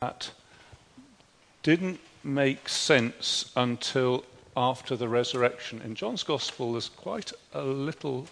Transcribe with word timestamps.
that 0.00 0.30
didn't 1.62 2.00
make 2.22 2.68
sense 2.68 3.50
until 3.56 4.24
after 4.56 4.96
the 4.96 5.08
resurrection. 5.08 5.82
In 5.82 5.94
John's 5.94 6.22
Gospel, 6.22 6.72
there's 6.72 6.88
quite 6.88 7.32
a 7.52 7.62
little 7.62 8.26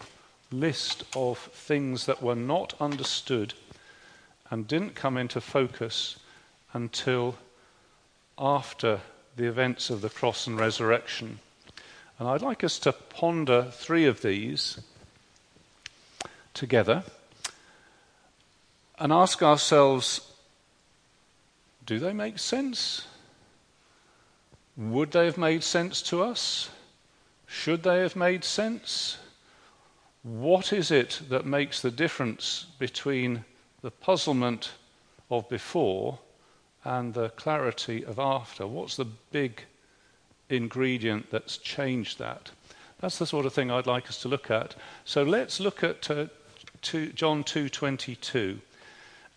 list 0.50 1.04
of 1.14 1.38
things 1.38 2.06
that 2.06 2.22
were 2.22 2.36
not 2.36 2.74
understood 2.80 3.54
and 4.50 4.68
didn't 4.68 4.94
come 4.94 5.16
into 5.16 5.40
focus 5.40 6.16
until 6.72 7.36
after 8.38 9.00
the 9.36 9.46
events 9.46 9.90
of 9.90 10.00
the 10.02 10.10
cross 10.10 10.46
and 10.46 10.58
resurrection. 10.58 11.40
And 12.18 12.28
I'd 12.28 12.42
like 12.42 12.62
us 12.62 12.78
to 12.80 12.92
ponder 12.92 13.70
three 13.72 14.06
of 14.06 14.22
these 14.22 14.80
together 16.54 17.02
and 18.98 19.12
ask 19.12 19.42
ourselves 19.42 20.32
do 21.86 21.98
they 21.98 22.12
make 22.12 22.38
sense? 22.38 23.06
Would 24.76 25.12
they 25.12 25.24
have 25.24 25.38
made 25.38 25.62
sense 25.62 26.02
to 26.02 26.22
us? 26.22 26.68
Should 27.46 27.84
they 27.84 28.00
have 28.00 28.16
made 28.16 28.44
sense? 28.44 29.18
What 30.22 30.72
is 30.72 30.90
it 30.90 31.20
that 31.28 31.46
makes 31.46 31.80
the 31.80 31.90
difference 31.90 32.66
between 32.78 33.44
the 33.80 33.92
puzzlement 33.92 34.72
of 35.30 35.48
before 35.48 36.18
and 36.84 37.14
the 37.14 37.30
clarity 37.30 38.04
of 38.04 38.18
after? 38.18 38.66
What's 38.66 38.96
the 38.96 39.04
big 39.04 39.62
ingredient 40.50 41.30
that's 41.30 41.56
changed 41.56 42.18
that? 42.18 42.50
That's 43.00 43.18
the 43.18 43.26
sort 43.26 43.46
of 43.46 43.52
thing 43.52 43.70
I'd 43.70 43.86
like 43.86 44.08
us 44.08 44.20
to 44.22 44.28
look 44.28 44.50
at. 44.50 44.74
So 45.04 45.22
let's 45.22 45.60
look 45.60 45.84
at 45.84 46.10
uh, 46.10 46.26
two, 46.82 47.12
John 47.12 47.44
2:22. 47.44 48.58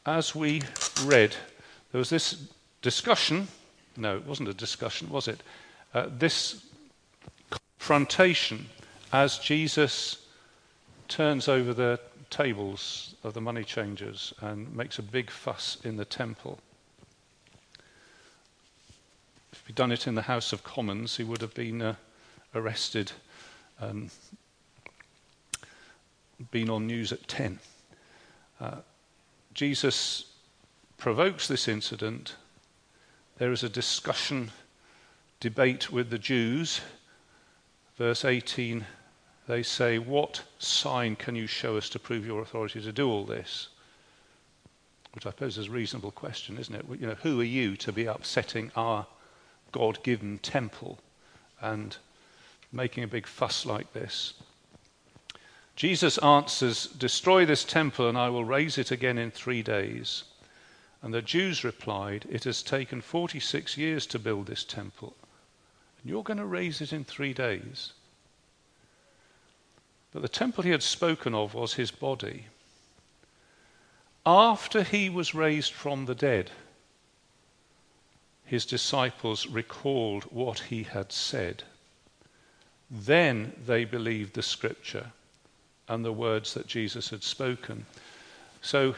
As 0.05 0.33
we 0.33 0.63
read, 1.03 1.35
there 1.91 1.99
was 1.99 2.09
this 2.09 2.48
discussion. 2.81 3.48
No, 3.97 4.17
it 4.17 4.25
wasn't 4.25 4.49
a 4.49 4.53
discussion, 4.53 5.09
was 5.09 5.27
it? 5.27 5.41
Uh, 5.93 6.07
this 6.09 6.63
confrontation 7.50 8.67
as 9.11 9.39
Jesus 9.39 10.25
turns 11.08 11.47
over 11.47 11.73
the 11.73 12.00
tables 12.30 13.16
of 13.23 13.33
the 13.33 13.41
money 13.41 13.63
changers 13.63 14.33
and 14.41 14.73
makes 14.75 15.00
a 15.00 15.03
big 15.03 15.31
fuss 15.31 15.78
in 15.83 15.97
the 15.97 16.05
temple. 16.05 16.59
If 19.52 19.63
he'd 19.66 19.75
done 19.75 19.91
it 19.91 20.06
in 20.06 20.13
the 20.13 20.23
House 20.23 20.53
of 20.53 20.63
Commons, 20.63 21.17
he 21.17 21.23
would 21.23 21.41
have 21.41 21.56
been 21.56 21.81
uh, 21.81 21.95
arrested 22.53 23.11
and 23.80 24.11
been 26.52 26.69
on 26.69 26.85
news 26.85 27.11
at 27.11 27.28
10. 27.28 27.59
Uh, 28.61 28.75
Jesus 29.53 30.28
provokes 31.00 31.47
this 31.47 31.67
incident. 31.67 32.36
There 33.38 33.52
is 33.52 33.64
a 33.64 33.69
discussion, 33.69 34.52
debate 35.39 35.91
with 35.91 36.09
the 36.09 36.19
Jews. 36.19 36.81
Verse 37.97 38.23
18 38.23 38.86
they 39.50 39.64
say, 39.64 39.97
What 39.97 40.44
sign 40.59 41.16
can 41.16 41.36
you 41.36 41.47
show 41.47 41.75
us 41.75 41.89
to 41.89 42.00
prove 42.00 42.23
your 42.23 42.39
authority 42.39 42.81
to 42.81 42.91
do 42.91 43.09
all 43.09 43.25
this? 43.25 43.69
Which 45.14 45.25
I 45.25 45.31
suppose 45.31 45.58
is 45.58 45.67
a 45.67 45.72
reasonable 45.72 46.11
question, 46.11 46.59
isn't 46.59 46.75
it? 46.75 46.86
You 47.00 47.08
know, 47.08 47.16
who 47.16 47.41
are 47.41 47.45
you 47.45 47.75
to 47.78 47.91
be 47.91 48.06
upsetting 48.06 48.72
our 48.75 49.08
God 49.72 50.03
given 50.03 50.38
temple 50.38 51.00
and 51.59 51.97
making 52.72 53.03
a 53.03 53.08
big 53.08 53.25
fuss 53.25 53.66
like 53.66 53.91
this? 53.94 54.36
Jesus 55.75 56.19
answers, 56.19 56.86
Destroy 56.86 57.44
this 57.44 57.63
temple, 57.63 58.08
and 58.08 58.19
I 58.19 58.30
will 58.30 58.45
raise 58.45 58.78
it 58.78 58.91
again 58.91 59.17
in 59.17 59.31
three 59.31 59.63
days. 59.63 60.25
And 61.02 61.14
the 61.14 61.22
Jews 61.22 61.64
replied, 61.64 62.25
It 62.30 62.44
has 62.44 62.61
taken 62.61 63.02
46 63.02 63.78
years 63.78 64.05
to 64.08 64.19
build 64.19 64.47
this 64.47 64.64
temple, 64.64 65.16
and 66.02 66.09
you're 66.09 66.23
going 66.23 66.38
to 66.38 66.45
raise 66.45 66.81
it 66.81 66.91
in 66.91 67.03
three 67.03 67.33
days. 67.33 67.94
But 70.11 70.22
the 70.22 70.28
temple 70.28 70.63
he 70.63 70.72
had 70.72 70.84
spoken 70.84 71.34
of 71.34 71.53
was 71.53 71.75
his 71.75 71.91
body. 71.91 72.47
After 74.25 74.84
he 74.84 75.09
was 75.09 75.34
raised 75.34 75.73
from 75.73 76.06
the 76.06 76.16
dead, 76.16 76.51
his 78.44 78.66
disciples 78.66 79.47
recalled 79.47 80.23
what 80.25 80.59
he 80.59 80.84
had 80.84 81.12
said. 81.12 81.63
Then 82.90 83.53
they 83.66 83.85
believed 83.85 84.34
the 84.34 84.41
scripture 84.41 85.12
and 85.88 86.03
the 86.03 86.12
words 86.12 86.53
that 86.56 86.68
Jesus 86.68 87.09
had 87.09 87.23
spoken. 87.23 87.85
So 88.62 88.96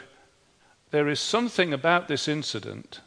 there 0.91 1.07
is 1.07 1.19
something 1.19 1.74
about 1.74 2.07
this 2.07 2.28
incident 2.28 3.00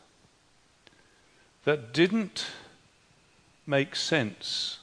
that 1.64 1.92
didn't 1.92 2.46
make 3.66 3.94
sense 3.94 4.78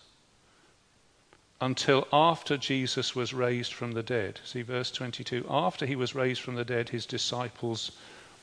until 1.60 2.08
after 2.12 2.58
Jesus 2.58 3.16
was 3.16 3.34
raised 3.34 3.74
from 3.74 3.92
the 3.92 4.02
dead. 4.02 4.40
See 4.44 4.64
verse 4.64 4.90
22. 4.92 5.46
After 5.50 5.86
he 5.86 5.96
was 5.96 6.16
raised 6.16 6.42
from 6.42 6.56
the 6.56 6.66
dead, 6.66 6.90
his 6.90 7.06
disciples 7.06 7.92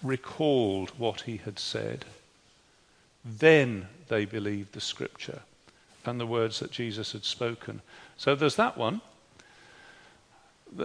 recalled 0.03 0.91
what 0.91 1.23
he 1.23 1.39
had 1.39 1.59
said. 1.59 2.05
Then 3.25 3.89
they 4.09 4.25
believed 4.25 4.73
the 4.73 4.81
scripture 4.81 5.41
and 6.05 6.21
the 6.21 6.27
words 6.27 6.61
that 6.61 6.71
Jesus 6.71 7.13
had 7.13 7.25
spoken. 7.25 7.83
So 8.17 8.35
there's 8.35 8.57
that 8.57 8.79
one. 8.79 9.01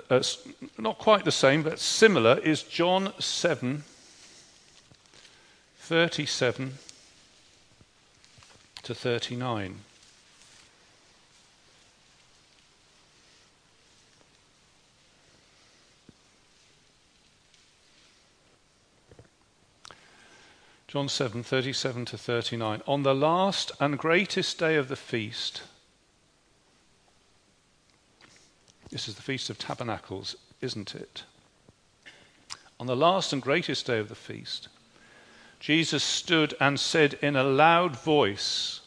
Uh, 0.10 0.24
not 0.78 0.98
quite 0.98 1.26
the 1.26 1.32
same, 1.32 1.64
but 1.64 1.80
similar 1.80 2.40
is 2.40 2.64
John 2.64 3.14
7 3.20 3.84
37 5.78 6.74
to 8.84 8.96
39. 8.96 9.80
John 20.88 21.10
7 21.10 21.42
37 21.42 22.06
to 22.06 22.18
39. 22.18 22.82
On 22.88 23.02
the 23.02 23.16
last 23.16 23.72
and 23.80 23.98
greatest 23.98 24.60
day 24.60 24.76
of 24.76 24.90
the 24.90 24.96
feast, 24.96 25.64
this 28.94 29.08
is 29.08 29.16
the 29.16 29.24
Feast 29.24 29.50
of 29.50 29.58
Tabernacles, 29.58 30.36
isn't 30.62 30.94
it? 30.94 31.24
On 32.80 32.86
the 32.86 32.96
last 32.96 33.34
and 33.34 33.42
greatest 33.42 33.88
day 33.88 33.98
of 33.98 34.08
the 34.08 34.14
feast, 34.14 34.68
Jesus 35.60 36.04
stood 36.04 36.54
and 36.62 36.80
said 36.80 37.16
in 37.16 37.36
a 37.36 37.44
loud 37.44 37.96
voice, 37.96 38.82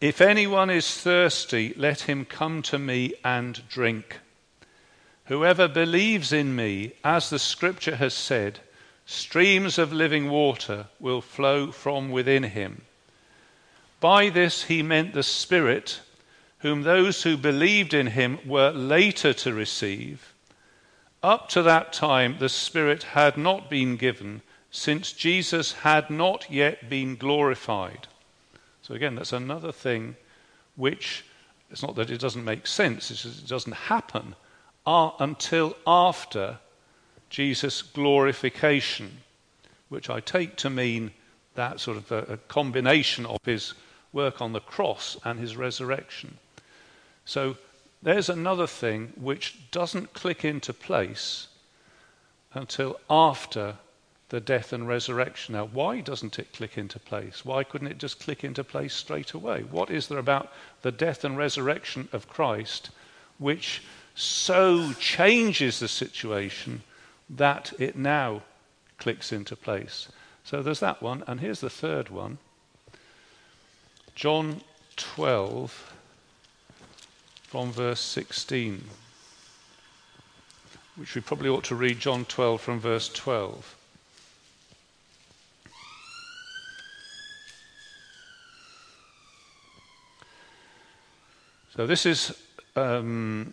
If 0.00 0.20
anyone 0.20 0.70
is 0.70 1.00
thirsty, 1.00 1.72
let 1.76 2.00
him 2.00 2.24
come 2.24 2.62
to 2.62 2.80
me 2.80 3.14
and 3.24 3.62
drink. 3.68 4.18
Whoever 5.26 5.68
believes 5.68 6.32
in 6.32 6.56
me, 6.56 6.94
as 7.04 7.30
the 7.30 7.38
scripture 7.38 7.94
has 7.94 8.12
said, 8.12 8.58
Streams 9.06 9.78
of 9.78 9.92
living 9.92 10.28
water 10.28 10.86
will 10.98 11.20
flow 11.20 11.70
from 11.70 12.10
within 12.10 12.42
him. 12.42 12.82
By 14.00 14.30
this 14.30 14.64
he 14.64 14.82
meant 14.82 15.14
the 15.14 15.22
Spirit, 15.22 16.00
whom 16.60 16.82
those 16.82 17.22
who 17.22 17.36
believed 17.36 17.94
in 17.94 18.08
him 18.08 18.38
were 18.46 18.70
later 18.70 19.32
to 19.32 19.52
receive. 19.52 20.34
Up 21.22 21.48
to 21.50 21.62
that 21.62 21.92
time, 21.92 22.36
the 22.38 22.48
Spirit 22.48 23.02
had 23.02 23.36
not 23.36 23.68
been 23.68 23.96
given, 23.96 24.42
since 24.70 25.12
Jesus 25.12 25.72
had 25.72 26.10
not 26.10 26.50
yet 26.50 26.88
been 26.88 27.16
glorified. 27.16 28.08
So, 28.82 28.94
again, 28.94 29.14
that's 29.14 29.32
another 29.32 29.72
thing 29.72 30.16
which 30.76 31.24
it's 31.70 31.82
not 31.82 31.94
that 31.96 32.10
it 32.10 32.20
doesn't 32.20 32.44
make 32.44 32.66
sense, 32.66 33.10
it's 33.10 33.22
just 33.22 33.44
it 33.44 33.48
doesn't 33.48 33.72
happen 33.72 34.34
until 34.86 35.76
after 35.86 36.58
Jesus' 37.28 37.82
glorification, 37.82 39.18
which 39.88 40.10
I 40.10 40.20
take 40.20 40.56
to 40.56 40.70
mean 40.70 41.12
that 41.54 41.80
sort 41.80 41.96
of 41.96 42.10
a, 42.10 42.32
a 42.32 42.36
combination 42.36 43.24
of 43.26 43.38
his 43.44 43.74
work 44.12 44.40
on 44.40 44.52
the 44.52 44.60
cross 44.60 45.16
and 45.24 45.38
his 45.38 45.56
resurrection. 45.56 46.38
So 47.30 47.56
there's 48.02 48.28
another 48.28 48.66
thing 48.66 49.12
which 49.14 49.70
doesn't 49.70 50.14
click 50.14 50.44
into 50.44 50.72
place 50.72 51.46
until 52.54 52.98
after 53.08 53.76
the 54.30 54.40
death 54.40 54.72
and 54.72 54.88
resurrection. 54.88 55.54
Now, 55.54 55.66
why 55.66 56.00
doesn't 56.00 56.40
it 56.40 56.52
click 56.52 56.76
into 56.76 56.98
place? 56.98 57.44
Why 57.44 57.62
couldn't 57.62 57.86
it 57.86 57.98
just 57.98 58.18
click 58.18 58.42
into 58.42 58.64
place 58.64 58.94
straight 58.94 59.32
away? 59.32 59.62
What 59.62 59.90
is 59.90 60.08
there 60.08 60.18
about 60.18 60.52
the 60.82 60.90
death 60.90 61.22
and 61.22 61.38
resurrection 61.38 62.08
of 62.12 62.28
Christ 62.28 62.90
which 63.38 63.82
so 64.16 64.92
changes 64.94 65.78
the 65.78 65.86
situation 65.86 66.82
that 67.28 67.72
it 67.78 67.94
now 67.94 68.42
clicks 68.98 69.30
into 69.30 69.54
place. 69.54 70.08
So 70.42 70.62
there's 70.62 70.80
that 70.80 71.00
one. 71.00 71.22
And 71.28 71.38
here's 71.38 71.60
the 71.60 71.70
third 71.70 72.08
one 72.08 72.38
John 74.16 74.62
12, 74.96 75.89
from 77.50 77.72
verse 77.72 77.98
16, 77.98 78.84
which 80.94 81.16
we 81.16 81.20
probably 81.20 81.48
ought 81.48 81.64
to 81.64 81.74
read 81.74 81.98
John 81.98 82.24
12 82.24 82.60
from 82.60 82.78
verse 82.78 83.08
12. 83.08 83.76
So, 91.74 91.88
this 91.88 92.06
is 92.06 92.40
um, 92.76 93.52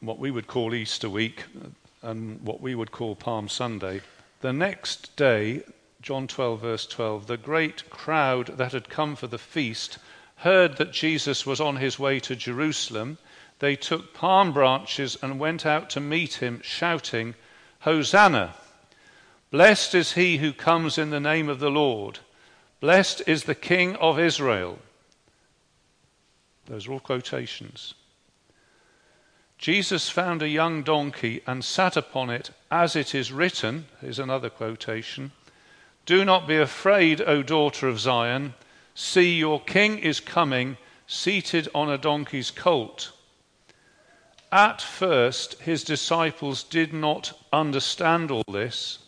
what 0.00 0.18
we 0.18 0.30
would 0.30 0.46
call 0.46 0.74
Easter 0.74 1.08
week 1.08 1.44
and 2.02 2.38
what 2.42 2.60
we 2.60 2.74
would 2.74 2.92
call 2.92 3.16
Palm 3.16 3.48
Sunday. 3.48 4.02
The 4.42 4.52
next 4.52 5.16
day, 5.16 5.62
John 6.02 6.26
12, 6.26 6.60
verse 6.60 6.86
12, 6.86 7.28
the 7.28 7.38
great 7.38 7.88
crowd 7.88 8.58
that 8.58 8.72
had 8.72 8.90
come 8.90 9.16
for 9.16 9.26
the 9.26 9.38
feast 9.38 9.96
heard 10.42 10.76
that 10.76 10.92
Jesus 10.92 11.46
was 11.46 11.60
on 11.60 11.76
his 11.76 11.98
way 11.98 12.18
to 12.20 12.34
Jerusalem. 12.34 13.18
They 13.60 13.76
took 13.76 14.12
palm 14.12 14.52
branches 14.52 15.16
and 15.22 15.38
went 15.38 15.64
out 15.64 15.88
to 15.90 16.00
meet 16.00 16.34
him, 16.34 16.60
shouting, 16.64 17.34
Hosanna! 17.80 18.54
Blessed 19.50 19.94
is 19.94 20.12
he 20.12 20.38
who 20.38 20.52
comes 20.52 20.98
in 20.98 21.10
the 21.10 21.20
name 21.20 21.48
of 21.48 21.60
the 21.60 21.70
Lord. 21.70 22.18
Blessed 22.80 23.22
is 23.26 23.44
the 23.44 23.54
King 23.54 23.94
of 23.96 24.18
Israel. 24.18 24.78
Those 26.66 26.88
are 26.88 26.92
all 26.92 27.00
quotations. 27.00 27.94
Jesus 29.58 30.08
found 30.08 30.42
a 30.42 30.48
young 30.48 30.82
donkey 30.82 31.42
and 31.46 31.64
sat 31.64 31.96
upon 31.96 32.30
it, 32.30 32.50
as 32.68 32.96
it 32.96 33.14
is 33.14 33.30
written. 33.30 33.86
Here's 34.00 34.18
another 34.18 34.50
quotation 34.50 35.30
Do 36.04 36.24
not 36.24 36.48
be 36.48 36.56
afraid, 36.56 37.20
O 37.20 37.44
daughter 37.44 37.86
of 37.86 38.00
Zion. 38.00 38.54
See, 38.94 39.36
your 39.36 39.60
king 39.60 39.98
is 39.98 40.20
coming, 40.20 40.76
seated 41.06 41.68
on 41.74 41.90
a 41.90 41.98
donkey's 41.98 42.50
colt. 42.50 43.12
At 44.50 44.82
first, 44.82 45.60
his 45.60 45.82
disciples 45.82 46.62
did 46.62 46.92
not 46.92 47.32
understand 47.52 48.30
all 48.30 48.44
this. 48.52 48.98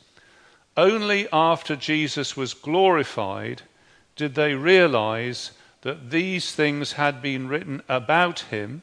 Only 0.76 1.28
after 1.32 1.76
Jesus 1.76 2.36
was 2.36 2.54
glorified 2.54 3.62
did 4.16 4.34
they 4.34 4.54
realize 4.54 5.52
that 5.82 6.10
these 6.10 6.52
things 6.52 6.92
had 6.92 7.20
been 7.20 7.46
written 7.46 7.82
about 7.88 8.40
him 8.40 8.82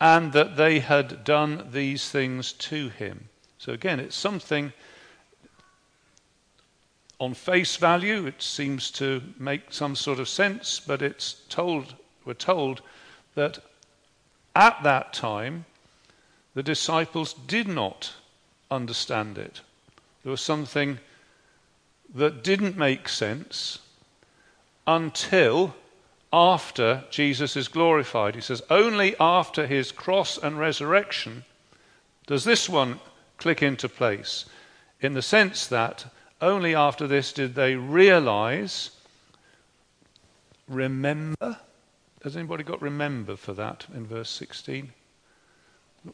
and 0.00 0.32
that 0.32 0.56
they 0.56 0.78
had 0.78 1.24
done 1.24 1.68
these 1.72 2.08
things 2.08 2.52
to 2.52 2.88
him. 2.88 3.28
So 3.58 3.72
again, 3.72 4.00
it's 4.00 4.16
something 4.16 4.72
on 7.22 7.34
face 7.34 7.76
value, 7.76 8.26
it 8.26 8.42
seems 8.42 8.90
to 8.90 9.22
make 9.38 9.72
some 9.72 9.94
sort 9.94 10.18
of 10.18 10.28
sense, 10.28 10.80
but 10.84 11.00
it's 11.00 11.34
told, 11.48 11.94
we're 12.24 12.34
told 12.34 12.82
that 13.36 13.60
at 14.56 14.82
that 14.82 15.12
time 15.12 15.64
the 16.54 16.64
disciples 16.64 17.32
did 17.32 17.68
not 17.68 18.12
understand 18.72 19.38
it. 19.38 19.60
There 20.24 20.32
was 20.32 20.40
something 20.40 20.98
that 22.12 22.42
didn't 22.42 22.76
make 22.76 23.08
sense 23.08 23.78
until 24.84 25.76
after 26.32 27.04
Jesus 27.08 27.56
is 27.56 27.68
glorified. 27.68 28.34
He 28.34 28.40
says, 28.40 28.62
only 28.68 29.14
after 29.20 29.68
his 29.68 29.92
cross 29.92 30.38
and 30.38 30.58
resurrection 30.58 31.44
does 32.26 32.42
this 32.42 32.68
one 32.68 32.98
click 33.38 33.62
into 33.62 33.88
place, 33.88 34.44
in 35.00 35.14
the 35.14 35.22
sense 35.22 35.68
that 35.68 36.06
only 36.42 36.74
after 36.74 37.06
this 37.06 37.32
did 37.32 37.54
they 37.54 37.76
realize, 37.76 38.90
remember. 40.68 41.58
Has 42.24 42.36
anybody 42.36 42.64
got 42.64 42.82
remember 42.82 43.36
for 43.36 43.52
that 43.54 43.86
in 43.94 44.06
verse 44.06 44.28
16? 44.28 44.92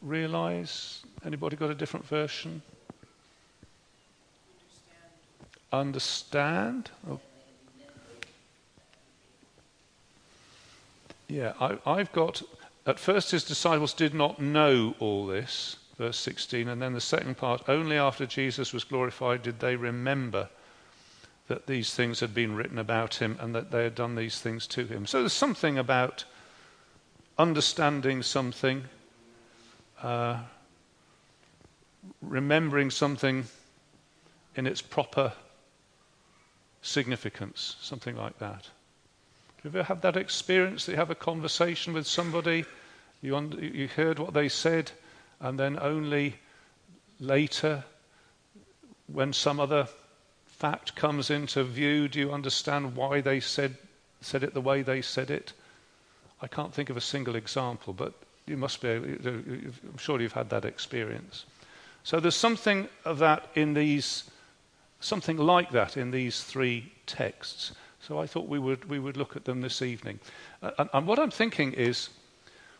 Realize? 0.01 1.01
Anybody 1.25 1.55
got 1.55 1.71
a 1.71 1.75
different 1.75 2.05
version? 2.05 2.61
Understand? 5.73 6.91
Oh. 7.09 7.19
Yeah, 11.27 11.53
I, 11.59 11.97
have 11.97 12.11
got. 12.11 12.41
At 12.87 12.99
first, 12.99 13.31
his 13.31 13.43
disciples 13.43 13.93
did 13.93 14.15
not 14.15 14.39
know 14.39 14.95
all 14.99 15.27
this, 15.27 15.77
verse 15.99 16.17
16, 16.17 16.69
and 16.69 16.81
then 16.81 16.93
the 16.93 17.01
second 17.01 17.35
part 17.35 17.67
only 17.67 17.97
after 17.97 18.25
Jesus 18.25 18.71
was 18.71 18.85
glorified 18.85 19.43
did 19.43 19.59
they 19.59 19.75
remember 19.75 20.47
that 21.49 21.67
these 21.67 21.93
things 21.93 22.21
had 22.21 22.33
been 22.33 22.55
written 22.55 22.77
about 22.77 23.15
him 23.15 23.37
and 23.41 23.53
that 23.53 23.69
they 23.69 23.83
had 23.83 23.95
done 23.95 24.15
these 24.15 24.39
things 24.39 24.65
to 24.67 24.85
him. 24.85 25.05
So 25.05 25.19
there's 25.19 25.33
something 25.33 25.77
about 25.77 26.23
understanding 27.37 28.23
something, 28.23 28.85
uh, 30.01 30.39
remembering 32.21 32.91
something 32.91 33.43
in 34.55 34.65
its 34.65 34.81
proper 34.81 35.33
significance, 36.81 37.75
something 37.81 38.15
like 38.15 38.39
that. 38.39 38.69
Do 39.61 39.69
you 39.69 39.69
ever 39.71 39.83
have 39.83 39.99
that 40.01 40.15
experience 40.15 40.85
that 40.85 40.93
you 40.93 40.97
have 40.97 41.11
a 41.11 41.15
conversation 41.15 41.91
with 41.91 42.07
somebody, 42.07 42.63
you, 43.21 43.37
you 43.59 43.89
heard 43.89 44.17
what 44.17 44.33
they 44.33 44.47
said, 44.47 44.91
and 45.39 45.59
then 45.59 45.77
only 45.79 46.35
later, 47.19 47.83
when 49.07 49.33
some 49.33 49.59
other 49.59 49.87
fact 50.45 50.95
comes 50.95 51.29
into 51.29 51.63
view, 51.63 52.07
do 52.07 52.19
you 52.19 52.31
understand 52.31 52.95
why 52.95 53.21
they 53.21 53.39
said, 53.39 53.77
said 54.21 54.43
it 54.43 54.53
the 54.53 54.61
way 54.61 54.81
they 54.81 55.01
said 55.01 55.29
it? 55.29 55.53
I 56.41 56.47
can't 56.47 56.73
think 56.73 56.89
of 56.89 56.97
a 56.97 57.01
single 57.01 57.35
example, 57.35 57.93
but 57.93 58.13
you 58.45 58.57
must 58.57 58.81
be, 58.81 58.89
I'm 58.89 59.97
sure 59.97 60.19
you've 60.21 60.33
had 60.33 60.49
that 60.49 60.65
experience. 60.65 61.45
So 62.03 62.19
there's 62.19 62.35
something 62.35 62.87
of 63.05 63.19
that 63.19 63.47
in 63.55 63.73
these 63.73 64.29
something 64.99 65.37
like 65.37 65.71
that 65.71 65.97
in 65.97 66.11
these 66.11 66.43
three 66.43 66.91
texts. 67.05 67.71
So 68.01 68.19
I 68.19 68.27
thought 68.27 68.47
we 68.47 68.59
would, 68.59 68.89
we 68.89 68.99
would 68.99 69.17
look 69.17 69.35
at 69.35 69.45
them 69.45 69.61
this 69.61 69.81
evening. 69.81 70.19
Uh, 70.61 70.71
and, 70.77 70.89
and, 70.93 71.07
what 71.07 71.19
I'm 71.19 71.31
thinking 71.31 71.73
is, 71.73 72.09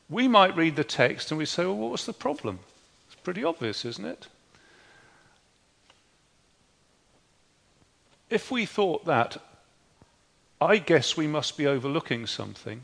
we 0.09 0.27
might 0.27 0.55
read 0.55 0.75
the 0.75 0.83
text 0.83 1.31
and 1.31 1.37
we 1.37 1.45
say, 1.45 1.65
well, 1.65 1.77
what 1.77 1.91
was 1.91 2.05
the 2.05 2.13
problem? 2.13 2.59
It's 3.07 3.21
pretty 3.21 3.43
obvious, 3.43 3.85
isn't 3.85 4.05
it? 4.05 4.27
If 8.29 8.51
we 8.51 8.65
thought 8.65 9.05
that, 9.05 9.41
I 10.61 10.77
guess 10.77 11.15
we 11.15 11.27
must 11.27 11.57
be 11.57 11.65
overlooking 11.67 12.27
something. 12.27 12.81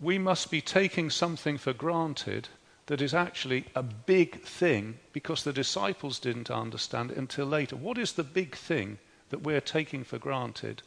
We 0.00 0.18
must 0.18 0.50
be 0.50 0.60
taking 0.60 1.10
something 1.10 1.58
for 1.58 1.72
granted 1.72 2.48
that 2.86 3.02
is 3.02 3.14
actually 3.14 3.66
a 3.74 3.82
big 3.82 4.42
thing 4.42 4.98
because 5.12 5.44
the 5.44 5.52
disciples 5.52 6.18
didn't 6.18 6.50
understand 6.50 7.10
it 7.10 7.16
until 7.16 7.46
later. 7.46 7.76
What 7.76 7.98
is 7.98 8.12
the 8.12 8.24
big 8.24 8.56
thing 8.56 8.98
that 9.28 9.42
we're 9.42 9.60
taking 9.60 10.04
for 10.04 10.18
granted? 10.18 10.82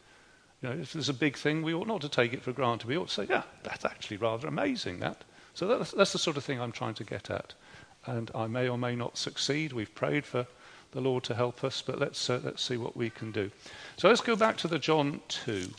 You 0.63 0.69
know, 0.69 0.75
if 0.79 0.93
there's 0.93 1.09
a 1.09 1.13
big 1.13 1.35
thing, 1.35 1.61
we 1.61 1.73
ought 1.73 1.87
not 1.87 1.99
to 2.01 2.09
take 2.09 2.31
it 2.31 2.41
for 2.41 2.53
granted. 2.53 2.87
We 2.87 2.97
ought 2.97 3.09
to 3.09 3.13
say, 3.13 3.27
yeah, 3.29 3.43
that's 3.63 3.83
actually 3.83 4.15
rather 4.15 4.47
amazing, 4.47 4.99
that. 5.01 5.25
So 5.53 5.67
that's, 5.67 5.91
that's 5.91 6.13
the 6.13 6.19
sort 6.19 6.37
of 6.37 6.45
thing 6.45 6.61
I'm 6.61 6.71
trying 6.71 6.93
to 6.95 7.03
get 7.03 7.29
at. 7.29 7.53
And 8.05 8.31
I 8.33 8.47
may 8.47 8.69
or 8.69 8.77
may 8.77 8.95
not 8.95 9.17
succeed. 9.17 9.73
We've 9.73 9.93
prayed 9.93 10.23
for 10.23 10.47
the 10.91 11.01
Lord 11.01 11.25
to 11.25 11.35
help 11.35 11.65
us, 11.65 11.81
but 11.85 11.99
let's, 11.99 12.29
uh, 12.29 12.39
let's 12.45 12.63
see 12.63 12.77
what 12.77 12.95
we 12.95 13.09
can 13.09 13.33
do. 13.33 13.51
So 13.97 14.07
let's 14.07 14.21
go 14.21 14.37
back 14.37 14.55
to 14.57 14.69
the 14.69 14.79
John 14.79 15.19
2. 15.27 15.69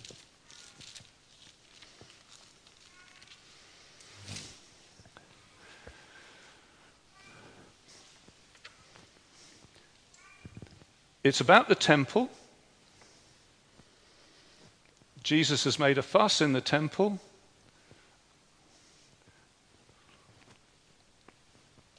It's 11.22 11.40
about 11.40 11.70
the 11.70 11.74
temple. 11.74 12.28
Jesus 15.24 15.64
has 15.64 15.78
made 15.78 15.96
a 15.96 16.02
fuss 16.02 16.40
in 16.42 16.52
the 16.52 16.60
temple. 16.60 17.18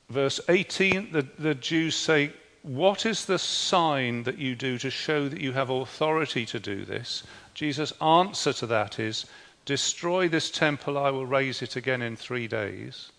Verse 0.10 0.40
18, 0.48 1.12
the, 1.12 1.28
the 1.40 1.56
Jews 1.56 1.96
say, 1.96 2.32
What 2.62 3.06
is 3.06 3.26
the 3.26 3.40
sign 3.40 4.24
that 4.24 4.38
you 4.38 4.56
do 4.56 4.78
to 4.78 4.92
show 4.92 5.28
that 5.28 5.42
you 5.42 5.54
have 5.54 5.72
authority 5.72 6.46
to 6.46 6.60
do 6.60 6.86
this? 6.86 7.24
Jesus' 7.56 7.92
answer 8.00 8.54
to 8.54 8.68
that 8.68 9.00
is, 9.00 9.26
Destroy 9.66 10.30
this 10.30 10.52
temple, 10.52 10.96
I 10.96 11.10
will 11.10 11.26
raise 11.26 11.64
it 11.64 11.76
again 11.76 12.04
in 12.04 12.16
three 12.16 12.48
days. 12.48 13.12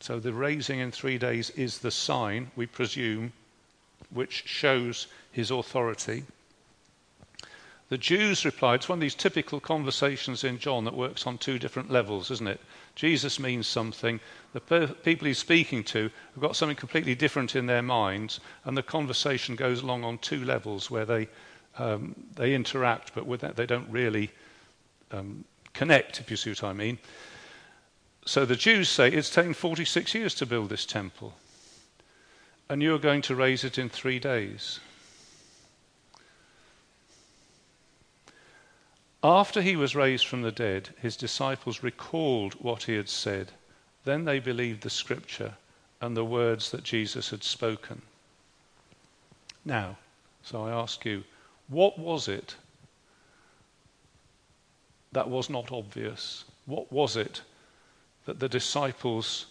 So 0.00 0.18
the 0.18 0.32
raising 0.32 0.78
in 0.78 0.90
three 0.90 1.18
days 1.18 1.50
is 1.50 1.78
the 1.78 1.90
sign, 1.90 2.50
we 2.56 2.64
presume, 2.64 3.34
which 4.10 4.44
shows 4.46 5.08
his 5.30 5.50
authority. 5.50 6.24
The 7.88 7.98
Jews 7.98 8.44
replied, 8.44 8.76
it's 8.76 8.88
one 8.88 8.98
of 8.98 9.00
these 9.00 9.14
typical 9.14 9.60
conversations 9.60 10.44
in 10.44 10.58
John 10.58 10.84
that 10.84 10.94
works 10.94 11.26
on 11.26 11.38
two 11.38 11.58
different 11.58 11.90
levels, 11.90 12.30
isn't 12.30 12.46
it? 12.46 12.60
Jesus 12.94 13.40
means 13.40 13.66
something. 13.66 14.20
The 14.52 14.60
per- 14.60 14.86
people 14.88 15.26
he's 15.26 15.38
speaking 15.38 15.82
to 15.84 16.10
have 16.34 16.42
got 16.42 16.56
something 16.56 16.76
completely 16.76 17.14
different 17.14 17.56
in 17.56 17.66
their 17.66 17.82
minds, 17.82 18.40
and 18.64 18.76
the 18.76 18.82
conversation 18.82 19.56
goes 19.56 19.82
along 19.82 20.04
on 20.04 20.18
two 20.18 20.44
levels 20.44 20.90
where 20.90 21.06
they, 21.06 21.28
um, 21.78 22.14
they 22.34 22.54
interact, 22.54 23.14
but 23.14 23.26
with 23.26 23.40
that 23.40 23.56
they 23.56 23.66
don't 23.66 23.88
really 23.88 24.30
um, 25.10 25.44
connect, 25.72 26.20
if 26.20 26.30
you 26.30 26.36
see 26.36 26.50
what 26.50 26.64
I 26.64 26.74
mean. 26.74 26.98
So 28.26 28.44
the 28.44 28.56
Jews 28.56 28.90
say 28.90 29.10
it's 29.10 29.30
taken 29.30 29.54
46 29.54 30.14
years 30.14 30.34
to 30.34 30.46
build 30.46 30.68
this 30.68 30.84
temple 30.84 31.32
and 32.68 32.82
you're 32.82 32.98
going 32.98 33.22
to 33.22 33.34
raise 33.34 33.64
it 33.64 33.78
in 33.78 33.88
three 33.88 34.18
days. 34.18 34.80
After 39.22 39.62
he 39.62 39.74
was 39.74 39.96
raised 39.96 40.26
from 40.26 40.42
the 40.42 40.52
dead, 40.52 40.90
his 41.00 41.16
disciples 41.16 41.82
recalled 41.82 42.54
what 42.54 42.84
he 42.84 42.94
had 42.94 43.08
said. 43.08 43.50
Then 44.04 44.24
they 44.24 44.38
believed 44.38 44.82
the 44.82 44.90
scripture 44.90 45.54
and 46.00 46.16
the 46.16 46.24
words 46.24 46.70
that 46.70 46.84
Jesus 46.84 47.30
had 47.30 47.42
spoken. 47.42 48.02
Now, 49.64 49.98
so 50.42 50.64
I 50.64 50.70
ask 50.70 51.04
you, 51.04 51.24
what 51.68 51.98
was 51.98 52.28
it 52.28 52.54
that 55.12 55.28
was 55.28 55.50
not 55.50 55.72
obvious? 55.72 56.44
What 56.66 56.92
was 56.92 57.16
it 57.16 57.42
that 58.24 58.38
the 58.38 58.48
disciples 58.48 59.46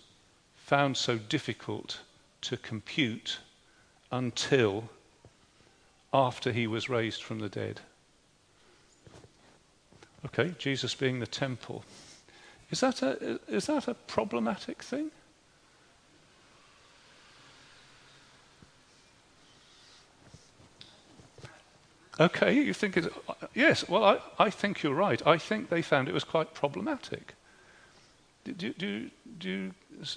found 0.55 0.95
so 0.95 1.17
difficult 1.17 1.99
to 2.41 2.55
compute 2.55 3.39
until 4.11 4.89
after 6.13 6.53
he 6.53 6.67
was 6.67 6.89
raised 6.89 7.21
from 7.21 7.39
the 7.39 7.49
dead? 7.49 7.81
Okay, 10.27 10.53
Jesus 10.57 10.93
being 10.93 11.19
the 11.19 11.27
temple. 11.27 11.83
Is 12.69 12.81
that 12.81 13.01
a, 13.01 13.39
is 13.47 13.67
that 13.67 13.87
a 13.87 13.93
problematic 13.93 14.83
thing? 14.83 15.11
Okay, 22.19 22.53
you 22.53 22.73
think 22.73 22.97
it's. 22.97 23.07
Yes, 23.53 23.87
well, 23.87 24.03
I, 24.03 24.19
I 24.39 24.49
think 24.49 24.81
you're 24.81 24.93
right. 24.93 25.25
I 25.25 25.37
think 25.37 25.69
they 25.69 25.81
found 25.81 26.09
it 26.09 26.13
was 26.13 26.23
quite 26.23 26.53
problematic. 26.53 27.35
Do, 28.43 28.53
do, 28.53 28.73
do, 28.73 29.09
do, 29.39 29.71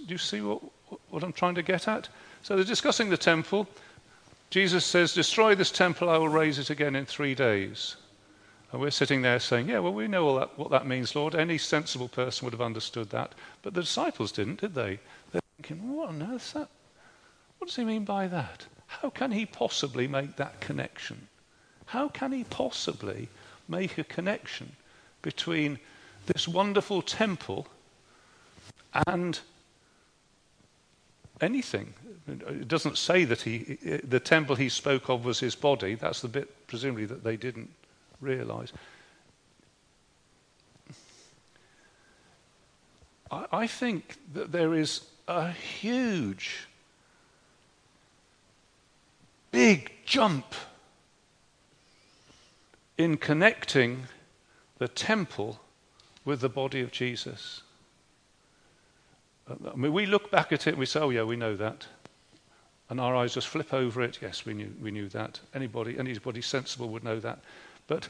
you 0.07 0.19
see 0.19 0.41
what, 0.41 0.63
what 1.11 1.23
I'm 1.23 1.33
trying 1.33 1.57
to 1.57 1.63
get 1.63 1.89
at? 1.89 2.09
So 2.43 2.57
they're 2.57 2.65
discussing 2.65 3.11
the 3.11 3.17
temple. 3.17 3.69
Jesus 4.49 4.85
says, 4.85 5.13
Destroy 5.13 5.55
this 5.55 5.71
temple, 5.71 6.09
I 6.09 6.17
will 6.17 6.29
raise 6.29 6.59
it 6.59 6.71
again 6.71 6.97
in 6.97 7.05
three 7.07 7.35
days. 7.35 7.97
And 8.73 8.81
we're 8.81 8.91
sitting 8.91 9.23
there 9.23 9.41
saying, 9.41 9.69
Yeah, 9.69 9.81
well, 9.81 9.93
we 9.93 10.07
know 10.07 10.39
that, 10.39 10.57
what 10.59 10.71
that 10.71 10.87
means, 10.87 11.15
Lord. 11.15 11.35
Any 11.35 11.59
sensible 11.59 12.09
person 12.09 12.45
would 12.45 12.53
have 12.53 12.61
understood 12.61 13.11
that. 13.11 13.35
But 13.63 13.75
the 13.75 13.81
disciples 13.81 14.33
didn't, 14.33 14.61
did 14.61 14.75
they? 14.75 15.01
They're 15.33 15.43
thinking, 15.57 15.97
What 15.97 16.11
on 16.11 16.23
earth 16.23 16.47
is 16.47 16.53
that? 16.53 16.69
What 17.59 17.67
does 17.67 17.77
he 17.77 17.85
mean 17.85 18.05
by 18.05 18.29
that? 18.29 18.67
How 18.87 19.11
can 19.11 19.33
he 19.33 19.45
possibly 19.45 20.07
make 20.09 20.37
that 20.37 20.61
connection? 20.61 21.29
How 21.87 22.09
can 22.09 22.33
he 22.33 22.45
possibly 22.45 23.29
make 23.69 23.99
a 23.99 24.05
connection 24.05 24.77
between 25.23 25.79
this 26.27 26.47
wonderful 26.47 27.03
temple 27.03 27.67
and 29.07 29.41
anything? 31.41 31.95
It 32.29 32.69
doesn't 32.69 32.97
say 32.97 33.25
that 33.25 33.43
he, 33.43 33.79
the 34.05 34.21
temple 34.21 34.55
he 34.55 34.69
spoke 34.69 35.09
of 35.09 35.25
was 35.25 35.41
his 35.41 35.57
body. 35.57 35.97
That's 35.97 36.21
the 36.21 36.29
bit, 36.29 36.67
presumably, 36.69 37.07
that 37.07 37.25
they 37.25 37.37
didn't 37.37 37.71
realize. 38.21 38.73
I, 43.31 43.47
I 43.53 43.67
think 43.67 44.17
that 44.35 44.53
there 44.53 44.75
is 44.75 45.03
a 45.29 45.51
huge, 45.51 46.67
big 49.51 49.93
jump 50.05 50.55
in 52.99 53.17
connecting 53.17 54.05
the 54.79 54.89
temple 54.89 55.61
with 56.25 56.41
the 56.41 56.49
body 56.49 56.81
of 56.81 56.91
Jesus. 56.91 57.63
Uh, 59.49 59.55
I 59.73 59.77
mean, 59.77 59.93
we 59.93 60.07
look 60.07 60.31
back 60.31 60.53
at 60.53 60.67
it 60.67 60.71
and 60.71 60.79
we 60.79 60.87
say, 60.87 61.01
oh, 61.01 61.11
yeah, 61.11 61.23
we 61.23 61.37
know 61.37 61.57
that. 61.57 61.87
And 62.89 63.01
our 63.01 63.15
eyes 63.15 63.35
just 63.35 63.49
flip 63.49 63.73
over 63.73 64.03
it. 64.03 64.19
Yes, 64.21 64.45
we 64.45 64.53
knew, 64.53 64.75
we 64.83 64.91
knew 64.91 65.09
that. 65.11 65.41
Anybody, 65.55 65.99
anybody 65.99 66.43
sensible 66.43 66.89
would 66.89 67.05
know 67.05 67.21
that. 67.21 67.39
But 67.91 68.09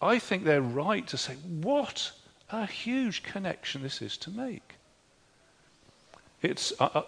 I 0.00 0.20
think 0.20 0.44
they're 0.44 0.62
right 0.62 1.04
to 1.08 1.18
say, 1.18 1.34
what 1.34 2.12
a 2.48 2.64
huge 2.64 3.24
connection 3.24 3.82
this 3.82 4.00
is 4.00 4.16
to 4.18 4.30
make. 4.30 4.76
It's, 6.42 6.72
uh, 6.78 6.90
uh, 6.94 7.02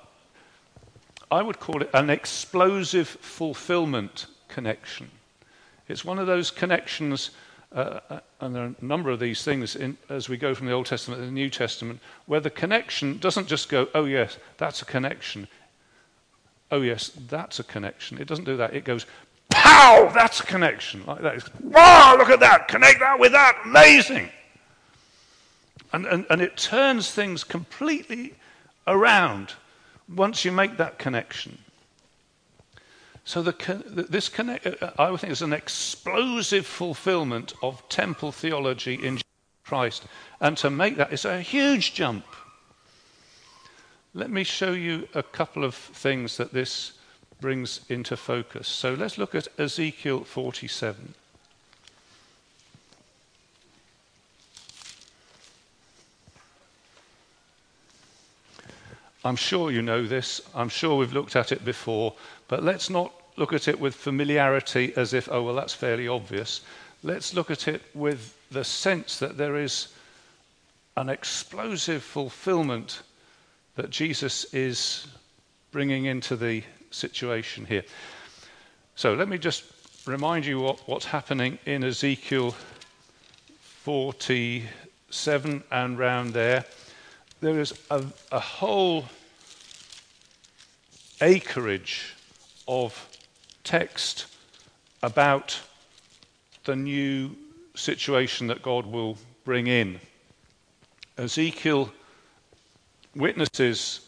I 1.31 1.43
would 1.43 1.61
call 1.61 1.83
it 1.83 1.91
an 1.95 2.11
explosive 2.11 3.07
fulfillment 3.07 4.27
connection. 4.49 5.13
It's 5.87 6.05
one 6.05 6.19
of 6.19 6.27
those 6.27 6.51
connections, 6.51 7.31
uh, 7.73 8.01
uh, 8.11 8.21
and 8.41 8.53
there 8.53 8.65
are 8.65 8.75
a 8.81 8.85
number 8.85 9.11
of 9.11 9.21
these 9.21 9.45
things 9.45 9.77
in, 9.77 9.97
as 10.09 10.29
we 10.29 10.37
go 10.37 10.57
from 10.57 10.67
the 10.67 10.73
Old 10.73 10.87
Testament 10.87 11.21
to 11.21 11.27
the 11.27 11.31
New 11.31 11.51
Testament, 11.51 12.01
where 12.27 12.41
the 12.41 12.51
connection 12.51 13.19
doesn't 13.19 13.47
just 13.47 13.69
go, 13.69 13.87
oh, 13.95 14.07
yes, 14.07 14.39
that's 14.59 14.83
a 14.83 14.87
connection. 14.87 15.47
Oh, 16.73 16.81
yes, 16.81 17.13
that's 17.29 17.61
a 17.61 17.65
connection. 17.65 18.19
It 18.19 18.27
doesn't 18.27 18.45
do 18.45 18.57
that. 18.57 18.75
It 18.75 18.85
goes, 18.85 19.07
Pow! 19.77 20.11
That's 20.15 20.41
a 20.41 20.43
connection. 20.45 21.05
Like 21.07 21.21
that. 21.21 21.63
Wow, 21.63 22.17
look 22.19 22.31
at 22.31 22.41
that. 22.41 22.69
Connect 22.69 22.99
that 23.01 23.19
with 23.19 23.33
that. 23.33 23.61
Amazing. 23.65 24.31
And, 25.93 26.07
and, 26.07 26.25
and 26.31 26.41
it 26.41 26.57
turns 26.57 27.11
things 27.11 27.45
completely 27.45 28.35
around 28.87 29.53
once 30.09 30.45
you 30.45 30.53
make 30.53 30.79
that 30.79 30.99
connection. 30.99 31.59
So 33.25 33.43
the, 33.43 34.07
this 34.09 34.29
connect, 34.29 34.67
uh, 34.67 34.93
I 34.99 35.15
think 35.17 35.33
is 35.33 35.43
an 35.43 35.53
explosive 35.53 36.65
fulfillment 36.65 37.53
of 37.63 37.87
temple 37.89 38.33
theology 38.33 38.95
in 38.95 39.21
Christ. 39.65 40.05
And 40.41 40.57
to 40.59 40.71
make 40.71 40.97
that 40.97 41.13
is 41.13 41.25
a 41.25 41.41
huge 41.41 41.93
jump. 41.93 42.25
Let 44.15 44.31
me 44.31 44.45
show 44.45 44.73
you 44.73 45.09
a 45.15 45.23
couple 45.23 45.65
of 45.65 45.75
things 45.75 46.39
that 46.39 46.53
this 46.53 46.93
brings 47.41 47.81
into 47.89 48.17
focus. 48.17 48.69
So 48.69 48.95
let's 48.95 49.19
look 49.19 49.35
at 49.35 49.49
Ezekiel 49.59 50.25
47. 50.25 51.15
I'm 59.25 59.37
sure 59.37 59.73
you 59.73 59.83
know 59.83 60.07
this, 60.07 60.41
I'm 60.55 60.69
sure 60.69 60.97
we've 60.97 61.13
looked 61.13 61.35
at 61.35 61.51
it 61.51 61.65
before, 61.65 62.15
but 62.47 62.63
let's 62.63 62.89
not 62.89 63.13
look 63.37 63.53
at 63.53 63.67
it 63.67 63.81
with 63.81 63.95
familiarity 63.95 64.93
as 64.97 65.13
if, 65.13 65.29
oh, 65.31 65.43
well, 65.43 65.55
that's 65.57 65.75
fairly 65.75 66.07
obvious. 66.07 66.61
Let's 67.03 67.35
look 67.35 67.51
at 67.51 67.67
it 67.67 67.83
with 67.93 68.37
the 68.53 68.63
sense 68.63 69.19
that 69.19 69.37
there 69.37 69.57
is 69.57 69.89
an 70.97 71.09
explosive 71.09 72.05
fulfillment 72.05 73.03
that 73.75 73.91
Jesus 73.91 74.45
is 74.55 75.09
bringing 75.73 76.07
into 76.07 76.37
the 76.37 76.63
situation 76.91 77.67
here. 77.67 77.85
So 78.95 79.15
let 79.15 79.29
me 79.29 79.39
just 79.39 79.65
remind 80.07 80.47
you 80.47 80.61
what, 80.61 80.81
what's 80.87 81.07
happening 81.07 81.59
in 81.67 81.85
Ezekiel 81.85 82.55
47 83.61 85.63
and 85.71 85.99
round 85.99 86.33
there. 86.33 86.65
There 87.41 87.61
is 87.61 87.75
a, 87.91 88.05
a 88.33 88.41
whole 88.41 89.05
acreage 91.21 92.15
of 92.67 93.09
text 93.65 94.27
about 95.03 95.61
the 96.65 96.77
new 96.77 97.37
situation 97.75 98.47
that 98.49 98.63
God 98.63 98.87
will 98.87 99.19
bring 99.45 99.67
in. 99.67 100.01
Ezekiel 101.19 101.93
witnesses 103.15 104.01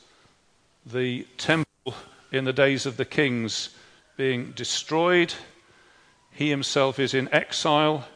the 0.84 1.26
temple 1.36 1.67
in 2.30 2.44
the 2.44 2.52
days 2.52 2.86
of 2.86 2.96
the 2.96 3.04
kings 3.04 3.70
being 4.16 4.52
destroyed. 4.52 5.34
He 6.30 6.50
himself 6.50 6.98
is 6.98 7.14
in 7.14 7.32
exile, 7.32 8.06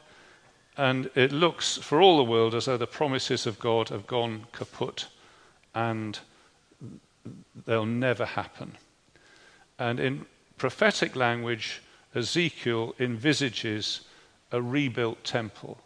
and 0.77 1.11
it 1.15 1.33
looks 1.33 1.79
for 1.79 2.01
all 2.01 2.19
the 2.19 2.31
world 2.31 2.55
as 2.55 2.67
though 2.67 2.77
the 2.77 2.87
promises 2.87 3.47
of 3.47 3.59
God 3.59 3.89
have 3.89 4.07
gone 4.07 4.47
kaput 4.53 5.09
and 5.75 6.19
they'll 7.67 7.87
never 7.87 8.25
happen. 8.25 8.77
And 9.79 9.99
in 9.99 10.27
prophetic 10.59 11.17
language, 11.17 11.83
Ezekiel 12.15 12.95
envisages 12.99 14.03
a 14.51 14.61
rebuilt 14.61 15.25
temple. 15.25 15.79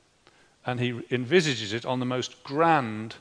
And 0.65 0.81
he 0.81 1.01
envisages 1.11 1.73
it 1.73 1.87
on 1.87 2.01
the 2.01 2.07
most 2.07 2.43
grand 2.43 3.15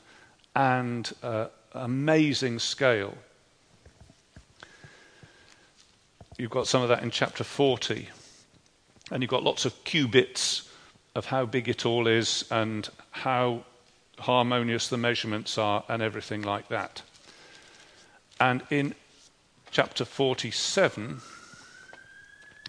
and 0.54 1.12
uh, 1.22 1.46
amazing 1.72 2.58
scale. 2.58 3.16
You've 6.38 6.50
got 6.50 6.66
some 6.66 6.82
of 6.82 6.90
that 6.90 7.02
in 7.02 7.10
chapter 7.10 7.44
40. 7.44 8.08
And 9.10 9.22
you've 9.22 9.30
got 9.30 9.42
lots 9.42 9.64
of 9.64 9.84
cubits 9.84 10.70
of 11.14 11.26
how 11.26 11.46
big 11.46 11.66
it 11.68 11.86
all 11.86 12.06
is 12.06 12.44
and 12.50 12.88
how 13.10 13.64
harmonious 14.18 14.88
the 14.88 14.98
measurements 14.98 15.56
are 15.56 15.84
and 15.88 16.02
everything 16.02 16.42
like 16.42 16.68
that. 16.68 17.00
And 18.38 18.62
in 18.68 18.94
chapter 19.70 20.04
47, 20.04 21.22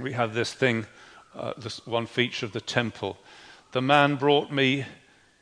we 0.01 0.13
have 0.13 0.33
this 0.33 0.53
thing, 0.53 0.85
uh, 1.35 1.53
this 1.57 1.85
one 1.85 2.05
feature 2.05 2.45
of 2.45 2.53
the 2.53 2.61
temple. 2.61 3.17
The 3.73 3.81
man 3.81 4.15
brought 4.15 4.49
me 4.49 4.85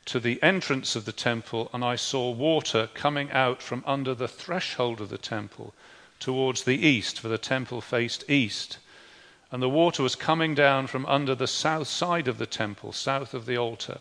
to 0.06 0.18
the 0.18 0.42
entrance 0.42 0.96
of 0.96 1.04
the 1.04 1.12
temple, 1.12 1.70
and 1.72 1.84
I 1.84 1.94
saw 1.94 2.30
water 2.30 2.88
coming 2.92 3.30
out 3.30 3.62
from 3.62 3.84
under 3.86 4.14
the 4.14 4.28
threshold 4.28 5.00
of 5.00 5.10
the 5.10 5.18
temple 5.18 5.74
towards 6.20 6.64
the 6.64 6.86
east, 6.86 7.20
for 7.20 7.28
the 7.28 7.38
temple 7.38 7.80
faced 7.80 8.28
east. 8.30 8.78
And 9.50 9.62
the 9.62 9.68
water 9.68 10.02
was 10.02 10.16
coming 10.16 10.54
down 10.54 10.86
from 10.86 11.06
under 11.06 11.34
the 11.34 11.46
south 11.46 11.88
side 11.88 12.28
of 12.28 12.38
the 12.38 12.46
temple, 12.46 12.92
south 12.92 13.34
of 13.34 13.46
the 13.46 13.56
altar. 13.56 13.98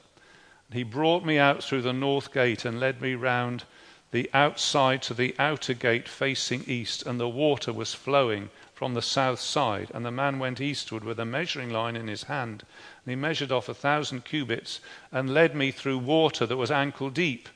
He 0.71 0.83
brought 0.83 1.23
me 1.23 1.37
out 1.37 1.63
through 1.63 1.83
the 1.83 1.93
north 1.93 2.33
gate 2.33 2.65
and 2.65 2.79
led 2.79 3.01
me 3.01 3.13
round 3.13 3.63
the 4.11 4.29
outside 4.33 5.01
to 5.03 5.13
the 5.13 5.35
outer 5.37 5.73
gate 5.73 6.07
facing 6.07 6.63
east, 6.63 7.05
and 7.05 7.19
the 7.19 7.29
water 7.29 7.73
was 7.73 7.93
flowing 7.93 8.49
from 8.73 8.93
the 8.93 9.01
south 9.01 9.39
side. 9.39 9.91
And 9.93 10.05
the 10.05 10.11
man 10.11 10.39
went 10.39 10.61
eastward 10.61 11.03
with 11.03 11.19
a 11.19 11.25
measuring 11.25 11.69
line 11.69 11.95
in 11.95 12.07
his 12.07 12.23
hand, 12.23 12.63
and 13.05 13.11
he 13.11 13.15
measured 13.15 13.51
off 13.51 13.69
a 13.69 13.73
thousand 13.73 14.25
cubits 14.25 14.79
and 15.11 15.33
led 15.33 15.55
me 15.55 15.71
through 15.71 15.99
water 15.99 16.45
that 16.45 16.57
was 16.57 16.71
ankle 16.71 17.09
deep. 17.09 17.49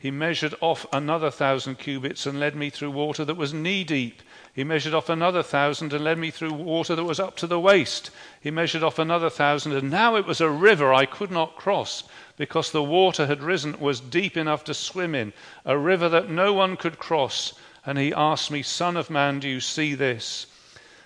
He 0.00 0.10
measured 0.10 0.54
off 0.62 0.86
another 0.94 1.30
thousand 1.30 1.74
cubits 1.74 2.24
and 2.24 2.40
led 2.40 2.56
me 2.56 2.70
through 2.70 2.90
water 2.90 3.22
that 3.26 3.36
was 3.36 3.52
knee 3.52 3.84
deep. 3.84 4.22
He 4.54 4.64
measured 4.64 4.94
off 4.94 5.10
another 5.10 5.42
thousand 5.42 5.92
and 5.92 6.02
led 6.02 6.16
me 6.16 6.30
through 6.30 6.54
water 6.54 6.96
that 6.96 7.04
was 7.04 7.20
up 7.20 7.36
to 7.36 7.46
the 7.46 7.60
waist. 7.60 8.10
He 8.40 8.50
measured 8.50 8.82
off 8.82 8.98
another 8.98 9.28
thousand, 9.28 9.72
and 9.72 9.90
now 9.90 10.16
it 10.16 10.24
was 10.24 10.40
a 10.40 10.48
river 10.48 10.94
I 10.94 11.04
could 11.04 11.30
not 11.30 11.54
cross 11.54 12.04
because 12.38 12.70
the 12.70 12.82
water 12.82 13.26
had 13.26 13.42
risen, 13.42 13.78
was 13.78 14.00
deep 14.00 14.38
enough 14.38 14.64
to 14.64 14.72
swim 14.72 15.14
in, 15.14 15.34
a 15.66 15.76
river 15.76 16.08
that 16.08 16.30
no 16.30 16.54
one 16.54 16.78
could 16.78 16.98
cross. 16.98 17.52
And 17.84 17.98
he 17.98 18.14
asked 18.14 18.50
me, 18.50 18.62
Son 18.62 18.96
of 18.96 19.10
man, 19.10 19.38
do 19.38 19.50
you 19.50 19.60
see 19.60 19.94
this? 19.94 20.46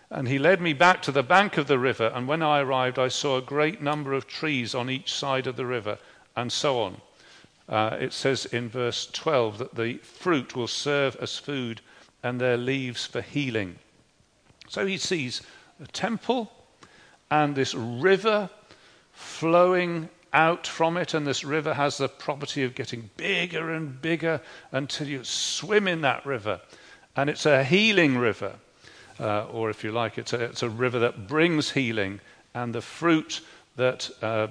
And 0.09 0.29
he 0.29 0.39
led 0.39 0.61
me 0.61 0.73
back 0.73 1.03
to 1.03 1.11
the 1.11 1.25
bank 1.25 1.59
of 1.59 1.67
the 1.67 1.81
river, 1.81 2.13
and 2.15 2.29
when 2.29 2.45
I 2.45 2.61
arrived, 2.61 3.01
I 3.01 3.09
saw 3.09 3.39
a 3.39 3.43
great 3.43 3.83
number 3.83 4.13
of 4.13 4.29
trees 4.29 4.73
on 4.73 4.89
each 4.89 5.13
side 5.13 5.49
of 5.49 5.57
the 5.57 5.67
river, 5.67 5.99
and 6.37 6.53
so 6.53 6.81
on. 6.81 7.01
Uh, 7.69 7.97
it 7.99 8.13
says 8.13 8.45
in 8.47 8.69
verse 8.69 9.07
12 9.07 9.59
that 9.59 9.75
the 9.75 9.95
fruit 9.99 10.55
will 10.55 10.67
serve 10.67 11.17
as 11.17 11.39
food 11.39 11.81
and 12.23 12.41
their 12.41 12.57
leaves 12.57 13.07
for 13.07 13.21
healing. 13.21 13.79
So 14.69 14.87
he 14.87 14.99
sees 14.99 15.43
a 15.83 15.87
temple 15.87 16.51
and 17.31 17.55
this 17.55 17.75
river 17.75 18.51
flowing 19.13 20.09
out 20.33 20.67
from 20.67 20.97
it, 20.97 21.15
and 21.15 21.27
this 21.27 21.45
river 21.45 21.75
has 21.75 21.97
the 21.97 22.09
property 22.09 22.65
of 22.65 22.75
getting 22.75 23.09
bigger 23.17 23.73
and 23.73 24.03
bigger 24.03 24.41
until 24.73 25.07
you 25.07 25.23
swim 25.23 25.87
in 25.87 26.01
that 26.03 26.27
river. 26.27 26.61
And 27.17 27.31
it's 27.31 27.47
a 27.47 27.63
healing 27.63 28.19
river, 28.19 28.57
uh, 29.21 29.47
or 29.47 29.71
if 29.71 29.85
you 29.85 29.93
like, 29.93 30.19
it's 30.19 30.33
a, 30.33 30.43
it's 30.45 30.65
a, 30.65 30.69
river 30.69 30.99
that 30.99 31.29
brings 31.29 31.71
healing, 31.71 32.21
and 32.53 32.75
the 32.75 32.81
fruit 32.81 33.41
that, 33.77 34.11
uh, 34.21 34.49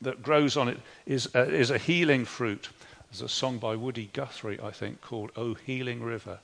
that 0.00 0.22
grows 0.22 0.56
on 0.56 0.68
it 0.68 0.78
is, 1.06 1.28
uh, 1.34 1.44
is 1.44 1.70
a 1.70 1.78
healing 1.78 2.24
fruit. 2.24 2.68
There's 3.10 3.22
a 3.22 3.28
song 3.28 3.58
by 3.58 3.76
Woody 3.76 4.10
Guthrie, 4.12 4.60
I 4.60 4.70
think, 4.70 5.00
called 5.00 5.32
O 5.36 5.54
Healing 5.54 6.02
River. 6.02 6.38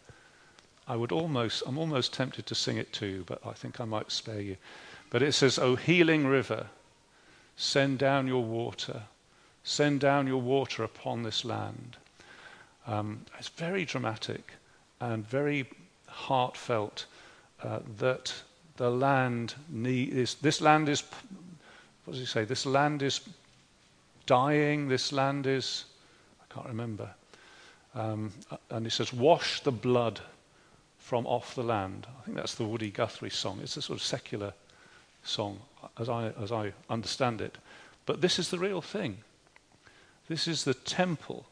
I 0.89 0.97
would 0.97 1.13
almost, 1.13 1.63
I'm 1.67 1.79
almost 1.79 2.13
tempted 2.13 2.47
to 2.47 2.55
sing 2.55 2.77
it 2.77 2.93
to 2.95 3.07
you, 3.07 3.25
but 3.27 3.41
I 3.45 3.53
think 3.53 3.81
I 3.81 3.85
might 3.85 4.13
spare 4.13 4.41
you. 4.41 4.57
But 5.11 5.23
it 5.23 5.33
says, 5.33 5.59
O 5.59 5.77
healing 5.77 6.27
river, 6.27 6.67
Send 7.57 7.99
down 7.99 8.27
your 8.27 8.45
water. 8.45 9.03
Send 9.65 10.01
down 10.01 10.27
your 10.27 10.41
water 10.41 10.85
upon 10.85 11.23
this 11.23 11.45
land. 11.45 11.97
Um, 12.87 13.23
it's 13.39 13.49
very 13.49 13.85
dramatic 13.85 14.53
and 15.01 15.27
very 15.27 15.67
heartfelt 16.07 17.07
uh, 17.63 17.81
that 17.99 18.33
the 18.77 18.91
land 18.91 19.55
need, 19.71 20.13
is, 20.13 20.35
this 20.35 20.61
land 20.61 20.89
is, 20.89 21.03
what 22.05 22.13
does 22.13 22.21
he 22.21 22.27
say? 22.27 22.45
This 22.45 22.67
land 22.67 23.03
is 23.03 23.21
dying. 24.26 24.88
This 24.88 25.12
land 25.12 25.47
is, 25.47 25.85
I 26.40 26.52
can't 26.52 26.66
remember. 26.66 27.09
Um, 27.95 28.33
and 28.71 28.85
he 28.85 28.90
says, 28.90 29.12
wash 29.12 29.61
the 29.61 29.73
blood 29.73 30.21
from 30.99 31.26
off 31.26 31.54
the 31.54 31.62
land. 31.62 32.06
I 32.21 32.25
think 32.25 32.37
that's 32.37 32.56
the 32.56 32.64
Woody 32.64 32.90
Guthrie 32.90 33.30
song. 33.30 33.61
It's 33.62 33.76
a 33.76 33.83
sort 33.83 33.99
of 33.99 34.04
secular 34.04 34.52
song, 35.23 35.61
as 35.99 36.09
I, 36.09 36.33
as 36.42 36.52
I 36.52 36.73
understand 36.90 37.40
it. 37.40 37.56
But 38.04 38.21
this 38.21 38.39
is 38.39 38.50
the 38.50 38.58
real 38.58 38.82
thing. 38.82 39.19
This 40.28 40.49
is 40.49 40.65
the 40.65 40.75
temple 40.75 41.47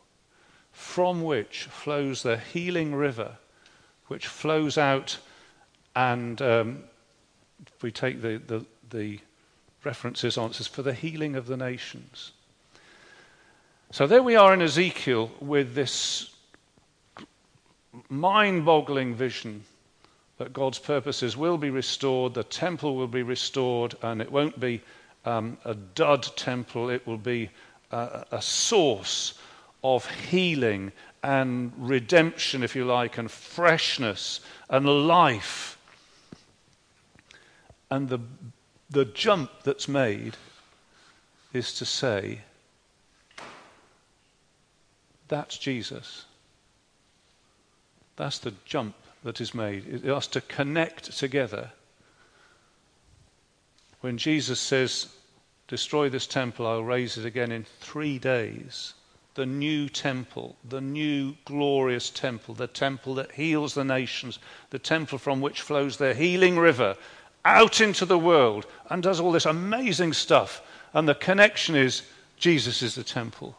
from 0.72 1.22
which 1.22 1.64
flows 1.64 2.22
the 2.22 2.36
healing 2.36 2.94
river, 2.94 3.36
which 4.08 4.26
flows 4.26 4.76
out, 4.76 5.18
and 5.94 6.42
um, 6.42 6.84
if 7.64 7.82
we 7.82 7.92
take 7.92 8.20
the, 8.20 8.42
the, 8.44 8.66
the 8.90 9.20
references 9.84 10.36
on, 10.36 10.50
it 10.50 10.54
says, 10.54 10.66
for 10.66 10.82
the 10.82 10.92
healing 10.92 11.36
of 11.36 11.46
the 11.46 11.56
nations. 11.56 12.32
So 13.94 14.08
there 14.08 14.24
we 14.24 14.34
are 14.34 14.52
in 14.52 14.60
Ezekiel 14.60 15.30
with 15.38 15.76
this 15.76 16.34
mind 18.08 18.64
boggling 18.64 19.14
vision 19.14 19.62
that 20.38 20.52
God's 20.52 20.80
purposes 20.80 21.36
will 21.36 21.58
be 21.58 21.70
restored, 21.70 22.34
the 22.34 22.42
temple 22.42 22.96
will 22.96 23.06
be 23.06 23.22
restored, 23.22 23.94
and 24.02 24.20
it 24.20 24.32
won't 24.32 24.58
be 24.58 24.82
um, 25.24 25.58
a 25.64 25.76
dud 25.76 26.24
temple, 26.34 26.90
it 26.90 27.06
will 27.06 27.18
be 27.18 27.50
a, 27.92 28.24
a 28.32 28.42
source 28.42 29.38
of 29.84 30.10
healing 30.10 30.90
and 31.22 31.72
redemption, 31.76 32.64
if 32.64 32.74
you 32.74 32.84
like, 32.84 33.16
and 33.16 33.30
freshness 33.30 34.40
and 34.68 35.06
life. 35.06 35.78
And 37.92 38.08
the, 38.08 38.18
the 38.90 39.04
jump 39.04 39.52
that's 39.62 39.86
made 39.86 40.36
is 41.52 41.72
to 41.74 41.84
say, 41.84 42.40
that's 45.28 45.58
Jesus. 45.58 46.24
That's 48.16 48.38
the 48.38 48.54
jump 48.64 48.94
that 49.24 49.40
is 49.40 49.54
made. 49.54 49.86
It 49.86 50.04
has 50.04 50.26
to 50.28 50.40
connect 50.40 51.16
together. 51.16 51.70
When 54.00 54.18
Jesus 54.18 54.60
says, 54.60 55.08
Destroy 55.66 56.10
this 56.10 56.26
temple, 56.26 56.66
I'll 56.66 56.84
raise 56.84 57.16
it 57.16 57.24
again 57.24 57.50
in 57.50 57.64
three 57.80 58.18
days. 58.18 58.92
The 59.34 59.46
new 59.46 59.88
temple, 59.88 60.56
the 60.68 60.80
new 60.80 61.34
glorious 61.46 62.10
temple, 62.10 62.54
the 62.54 62.66
temple 62.66 63.14
that 63.14 63.32
heals 63.32 63.74
the 63.74 63.84
nations, 63.84 64.38
the 64.70 64.78
temple 64.78 65.18
from 65.18 65.40
which 65.40 65.62
flows 65.62 65.96
the 65.96 66.14
healing 66.14 66.58
river 66.58 66.96
out 67.44 67.80
into 67.80 68.04
the 68.04 68.18
world 68.18 68.66
and 68.90 69.02
does 69.02 69.20
all 69.20 69.32
this 69.32 69.46
amazing 69.46 70.12
stuff. 70.12 70.62
And 70.92 71.08
the 71.08 71.14
connection 71.14 71.74
is 71.74 72.02
Jesus 72.36 72.82
is 72.82 72.94
the 72.94 73.02
temple. 73.02 73.56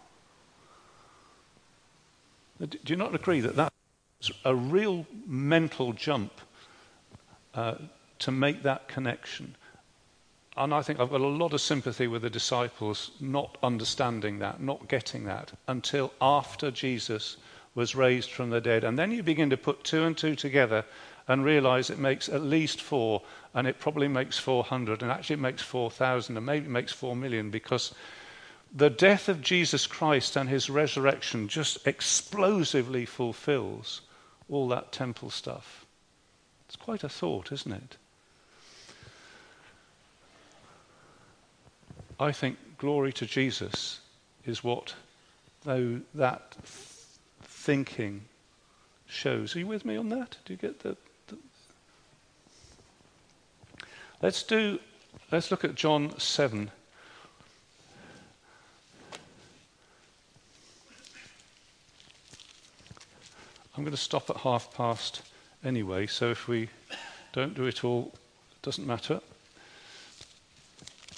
Do 2.60 2.78
you 2.86 2.96
not 2.96 3.14
agree 3.14 3.42
that 3.42 3.56
that's 3.56 4.32
a 4.44 4.56
real 4.56 5.06
mental 5.26 5.94
jump 5.94 6.32
uh, 7.54 7.76
to 8.20 8.32
make 8.32 8.64
that 8.64 8.88
connection. 8.88 9.56
And 10.58 10.74
I 10.74 10.82
think 10.82 11.00
I've 11.00 11.10
got 11.10 11.22
a 11.22 11.28
lot 11.28 11.54
of 11.54 11.62
sympathy 11.62 12.08
with 12.08 12.22
the 12.22 12.30
disciples 12.30 13.12
not 13.20 13.58
understanding 13.62 14.40
that, 14.40 14.62
not 14.62 14.88
getting 14.88 15.26
that, 15.26 15.52
until 15.68 16.14
after 16.22 16.72
Jesus 16.72 17.38
was 17.74 17.94
raised 17.94 18.32
from 18.32 18.52
the 18.52 18.62
dead. 18.62 18.86
And 18.86 18.98
then 18.98 19.12
you 19.12 19.22
begin 19.22 19.50
to 19.50 19.58
put 19.58 19.84
two 19.84 20.04
and 20.04 20.18
two 20.18 20.36
together 20.36 20.86
and 21.28 21.44
realize 21.44 21.90
it 21.90 22.00
makes 22.00 22.30
at 22.30 22.42
least 22.42 22.82
four, 22.82 23.22
and 23.54 23.68
it 23.68 23.80
probably 23.80 24.08
makes 24.08 24.38
400, 24.38 25.02
and 25.02 25.12
actually 25.12 25.34
it 25.34 25.40
makes 25.40 25.62
4,000, 25.62 26.38
and 26.38 26.46
maybe 26.46 26.68
it 26.68 26.72
makes 26.72 26.94
4 26.94 27.16
million 27.16 27.50
because 27.50 27.94
the 28.76 28.90
death 28.90 29.30
of 29.30 29.42
Jesus 29.42 29.88
Christ 29.88 30.36
and 30.36 30.50
his 30.50 30.70
resurrection 30.70 31.48
just 31.48 31.88
explosively 31.88 33.06
fulfills 33.06 34.02
all 34.50 34.68
that 34.68 34.92
temple 34.92 35.30
stuff. 35.30 35.86
It's 36.68 36.76
quite 36.76 37.04
a 37.04 37.10
thought, 37.10 37.54
isn't 37.54 37.72
it? 37.72 37.98
I 42.20 42.34
think 42.34 42.58
glory 42.78 43.14
to 43.14 43.26
Jesus 43.26 44.02
is 44.46 44.64
what 44.64 44.94
though 45.64 46.02
that 46.14 46.56
thinking 47.44 48.26
shows. 49.08 49.56
Are 49.56 49.60
you 49.60 49.68
with 49.68 49.86
me 49.86 49.96
on 49.96 50.10
that? 50.10 50.38
Do 50.46 50.54
you 50.54 50.58
get 50.58 50.82
the, 50.82 50.98
the 51.28 51.38
Let's 54.22 54.44
do 54.44 54.80
let's 55.32 55.50
look 55.50 55.64
at 55.64 55.76
John 55.76 56.18
7 56.20 56.72
I'm 63.78 63.84
going 63.84 63.92
to 63.92 64.02
stop 64.02 64.30
at 64.30 64.38
half 64.38 64.74
past 64.74 65.22
anyway, 65.62 66.08
so 66.08 66.32
if 66.32 66.48
we 66.48 66.70
don't 67.34 67.54
do 67.54 67.66
it 67.66 67.84
all, 67.84 68.14
it 68.54 68.62
doesn't 68.62 68.88
matter. 68.88 69.20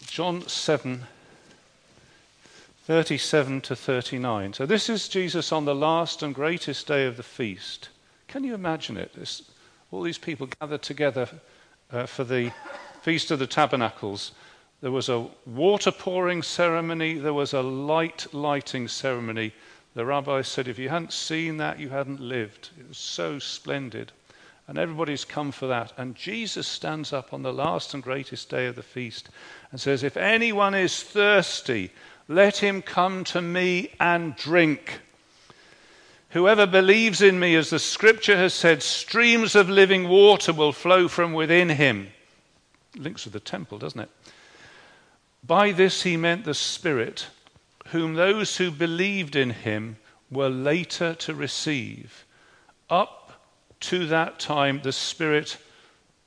John 0.08 0.42
7, 0.48 1.04
37 2.86 3.62
to 3.62 3.76
39. 3.76 4.54
So 4.54 4.66
this 4.66 4.90
is 4.90 5.08
Jesus 5.08 5.52
on 5.52 5.66
the 5.66 5.76
last 5.76 6.24
and 6.24 6.34
greatest 6.34 6.88
day 6.88 7.06
of 7.06 7.16
the 7.16 7.22
feast. 7.22 7.90
Can 8.28 8.44
you 8.44 8.56
imagine 8.56 8.98
it? 8.98 9.14
This, 9.14 9.44
all 9.92 10.02
these 10.02 10.18
people 10.18 10.50
gathered 10.60 10.82
together 10.82 11.30
uh, 11.92 12.08
for 12.08 12.24
the 12.24 12.52
Feast 13.04 13.30
of 13.30 13.38
the 13.38 13.46
Tabernacles. 13.46 14.32
There 14.82 14.92
was 14.92 15.10
a 15.10 15.28
water 15.46 15.92
pouring 15.92 16.42
ceremony, 16.42 17.20
there 17.20 17.34
was 17.34 17.54
a 17.54 17.62
light 17.62 18.26
lighting 18.34 18.88
ceremony, 18.88 19.54
the 19.98 20.06
rabbi 20.06 20.44
said, 20.44 20.68
if 20.68 20.78
you 20.78 20.90
hadn't 20.90 21.12
seen 21.12 21.58
that, 21.58 21.80
you 21.80 21.90
hadn't 21.90 22.20
lived. 22.20 22.70
It 22.80 22.88
was 22.88 23.00
so 23.00 23.40
splendid. 23.40 24.12
And 24.68 24.78
everybody's 24.78 25.26
come 25.26 25.52
for 25.52 25.66
that. 25.66 25.92
And 25.98 26.14
Jesus 26.14 26.68
stands 26.68 27.12
up 27.12 27.34
on 27.34 27.42
the 27.42 27.52
last 27.52 27.96
and 27.96 28.04
greatest 28.04 28.48
day 28.48 28.68
of 28.68 28.76
the 28.76 28.84
feast 28.84 29.30
and 29.72 29.82
says, 29.82 30.04
If 30.04 30.16
anyone 30.16 30.76
is 30.76 31.02
thirsty, 31.02 31.90
let 32.28 32.58
him 32.58 32.84
come 32.84 33.24
to 33.24 33.42
me 33.42 33.92
and 34.00 34.36
drink. 34.36 35.00
Whoever 36.30 36.68
believes 36.68 37.24
in 37.24 37.40
me, 37.40 37.56
as 37.56 37.72
the 37.72 37.80
scripture 37.80 38.38
has 38.38 38.54
said, 38.54 38.84
streams 38.84 39.56
of 39.56 39.68
living 39.68 40.08
water 40.08 40.54
will 40.54 40.74
flow 40.74 41.08
from 41.08 41.34
within 41.34 41.70
him. 41.70 42.10
Links 42.96 43.24
with 43.24 43.34
the 43.34 43.40
temple, 43.40 43.80
doesn't 43.80 44.02
it? 44.02 44.10
By 45.44 45.72
this 45.72 46.04
he 46.04 46.18
meant 46.18 46.46
the 46.46 46.54
Spirit, 46.54 47.30
whom 47.92 48.16
those 48.16 48.58
who 48.58 48.72
believed 48.72 49.36
in 49.36 49.50
him 49.52 49.98
were 50.30 50.50
later 50.50 51.14
to 51.14 51.34
receive. 51.34 52.26
Up 52.90 53.42
to 53.80 54.06
that 54.08 54.40
time, 54.40 54.82
the 54.84 54.92
Spirit 54.92 55.58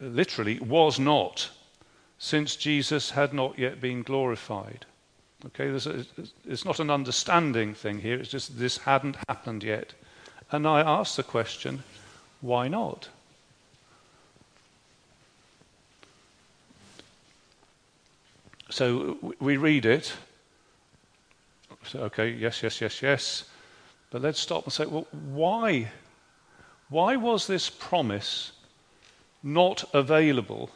literally 0.00 0.58
was 0.60 0.98
not, 0.98 1.50
since 2.18 2.56
Jesus 2.56 3.10
had 3.10 3.32
not 3.32 3.58
yet 3.58 3.80
been 3.80 4.02
glorified. 4.02 4.86
Okay, 5.46 5.68
a, 5.68 6.04
it's 6.46 6.64
not 6.64 6.80
an 6.80 6.90
understanding 6.90 7.74
thing 7.74 8.00
here, 8.00 8.18
it's 8.18 8.30
just 8.30 8.58
this 8.58 8.78
hadn't 8.78 9.16
happened 9.28 9.64
yet. 9.64 9.94
And 10.52 10.66
I 10.66 10.80
ask 10.80 11.16
the 11.16 11.22
question, 11.22 11.82
why 12.40 12.68
not? 12.68 13.08
So 18.70 19.34
we 19.40 19.56
read 19.56 19.84
it. 19.84 20.12
So, 21.84 22.00
okay, 22.00 22.30
yes, 22.30 22.62
yes, 22.62 22.80
yes, 22.80 23.02
yes. 23.02 23.44
But 24.10 24.22
let's 24.22 24.40
stop 24.40 24.64
and 24.64 24.72
say, 24.72 24.86
well, 24.86 25.06
why? 25.12 25.90
Why 26.88 27.16
was 27.16 27.46
this 27.46 27.70
promise 27.70 28.52
not 29.42 29.84
available 29.94 30.70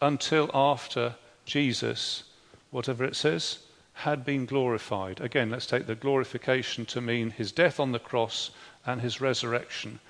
until 0.00 0.50
after 0.52 1.14
Jesus, 1.44 2.24
whatever 2.70 3.04
it 3.04 3.16
says, 3.16 3.60
had 3.94 4.24
been 4.24 4.44
glorified? 4.46 5.20
Again, 5.20 5.50
let's 5.50 5.66
take 5.66 5.86
the 5.86 5.94
glorification 5.94 6.84
to 6.86 7.00
mean 7.00 7.30
his 7.30 7.52
death 7.52 7.80
on 7.80 7.92
the 7.92 7.98
cross 7.98 8.50
and 8.84 9.00
his 9.00 9.20
resurrection. 9.20 10.00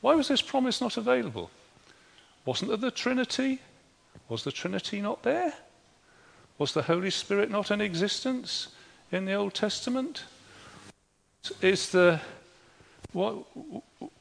Why 0.00 0.14
was 0.14 0.28
this 0.28 0.42
promise 0.42 0.80
not 0.80 0.96
available? 0.96 1.50
Wasn't 2.44 2.68
there 2.68 2.76
the 2.76 2.90
Trinity? 2.90 3.60
Was 4.28 4.44
the 4.44 4.52
Trinity 4.52 5.00
not 5.00 5.22
there? 5.22 5.54
Was 6.58 6.74
the 6.74 6.82
Holy 6.82 7.10
Spirit 7.10 7.50
not 7.50 7.70
in 7.70 7.80
existence 7.80 8.68
in 9.16 9.24
the 9.24 9.34
Old 9.34 9.54
Testament? 9.54 10.24
is 11.62 11.90
the 11.90 12.20
what, 13.12 13.44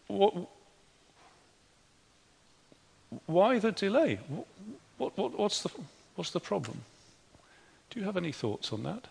what, 0.08 0.34
why 3.26 3.60
the 3.60 3.72
delay? 3.72 4.20
What, 4.98 5.18
what, 5.18 5.38
what's, 5.38 5.64
the, 5.64 5.70
what's 6.16 6.32
the 6.32 6.40
problem? 6.40 6.82
Do 7.90 8.00
you 8.00 8.06
have 8.06 8.16
any 8.16 8.32
thoughts 8.32 8.72
on 8.72 8.84
that? 8.84 9.08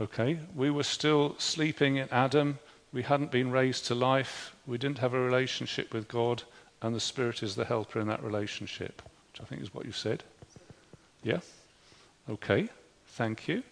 Okay, 0.00 0.38
we 0.56 0.70
were 0.70 0.82
still 0.82 1.34
sleeping 1.36 1.96
in 1.96 2.08
Adam. 2.10 2.58
We 2.90 3.02
hadn't 3.02 3.30
been 3.30 3.50
raised 3.50 3.84
to 3.86 3.94
life. 3.94 4.56
We 4.66 4.78
didn't 4.78 4.98
have 4.98 5.12
a 5.12 5.20
relationship 5.20 5.92
with 5.92 6.08
God, 6.08 6.42
and 6.80 6.94
the 6.94 7.00
Spirit 7.00 7.42
is 7.42 7.54
the 7.54 7.66
helper 7.66 8.00
in 8.00 8.08
that 8.08 8.22
relationship, 8.22 9.02
which 9.30 9.42
I 9.42 9.44
think 9.44 9.60
is 9.60 9.74
what 9.74 9.84
you 9.84 9.92
said. 9.92 10.24
Yeah? 11.22 11.40
Okay, 12.30 12.70
thank 13.08 13.46
you. 13.46 13.62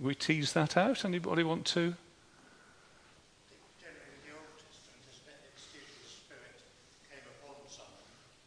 We 0.00 0.14
tease 0.14 0.52
that 0.52 0.76
out. 0.76 1.04
Anybody 1.04 1.42
want 1.42 1.64
to? 1.66 1.94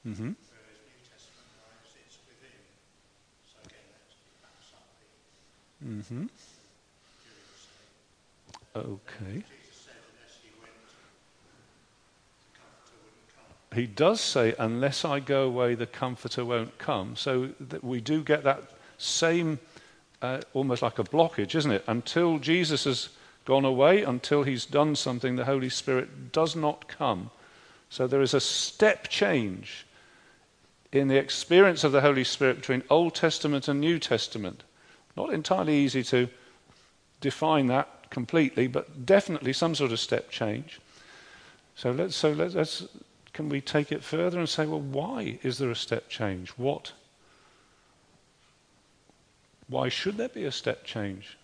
Mm-hmm. 0.07 0.31
Mm-hmm. 5.85 6.25
Okay. 8.75 9.43
He 13.73 13.87
does 13.87 14.19
say, 14.19 14.53
unless 14.59 15.05
I 15.05 15.19
go 15.19 15.43
away, 15.43 15.75
the 15.75 15.85
comforter 15.85 16.43
won't 16.43 16.77
come. 16.77 17.15
So 17.15 17.49
we 17.81 18.01
do 18.01 18.23
get 18.23 18.43
that 18.43 18.63
same, 18.97 19.59
uh, 20.21 20.41
almost 20.53 20.81
like 20.81 20.99
a 20.99 21.03
blockage, 21.03 21.55
isn't 21.55 21.71
it? 21.71 21.83
Until 21.87 22.37
Jesus 22.37 22.83
has 22.83 23.09
gone 23.45 23.65
away, 23.65 24.03
until 24.03 24.43
he's 24.43 24.65
done 24.65 24.95
something, 24.95 25.35
the 25.35 25.45
Holy 25.45 25.69
Spirit 25.69 26.31
does 26.31 26.55
not 26.55 26.87
come. 26.87 27.31
So 27.89 28.07
there 28.07 28.21
is 28.21 28.33
a 28.33 28.41
step 28.41 29.07
change 29.07 29.85
in 30.91 31.07
the 31.07 31.17
experience 31.17 31.85
of 31.85 31.93
the 31.93 32.01
Holy 32.01 32.25
Spirit 32.25 32.57
between 32.57 32.83
Old 32.89 33.15
Testament 33.15 33.69
and 33.69 33.79
New 33.79 33.99
Testament. 33.99 34.63
Not 35.15 35.33
entirely 35.33 35.77
easy 35.77 36.03
to 36.03 36.27
define 37.21 37.67
that 37.67 38.00
completely, 38.11 38.67
but 38.67 39.05
definitely 39.05 39.53
some 39.53 39.73
sort 39.73 39.91
of 39.91 39.99
step 39.99 40.29
change. 40.29 40.79
So 41.75 41.89
let's, 41.89 42.15
so 42.15 42.31
let's, 42.31 42.53
let's, 42.53 42.85
can 43.33 43.49
we 43.49 43.59
take 43.59 43.91
it 43.91 44.03
further 44.03 44.37
and 44.37 44.47
say, 44.47 44.67
well, 44.67 44.79
why 44.79 45.39
is 45.41 45.57
there 45.57 45.71
a 45.71 45.75
step 45.75 46.09
change? 46.09 46.51
What? 46.51 46.93
Why 49.67 49.89
should 49.89 50.17
there 50.17 50.29
be 50.29 50.45
a 50.45 50.51
step 50.51 50.83
change? 50.85 51.37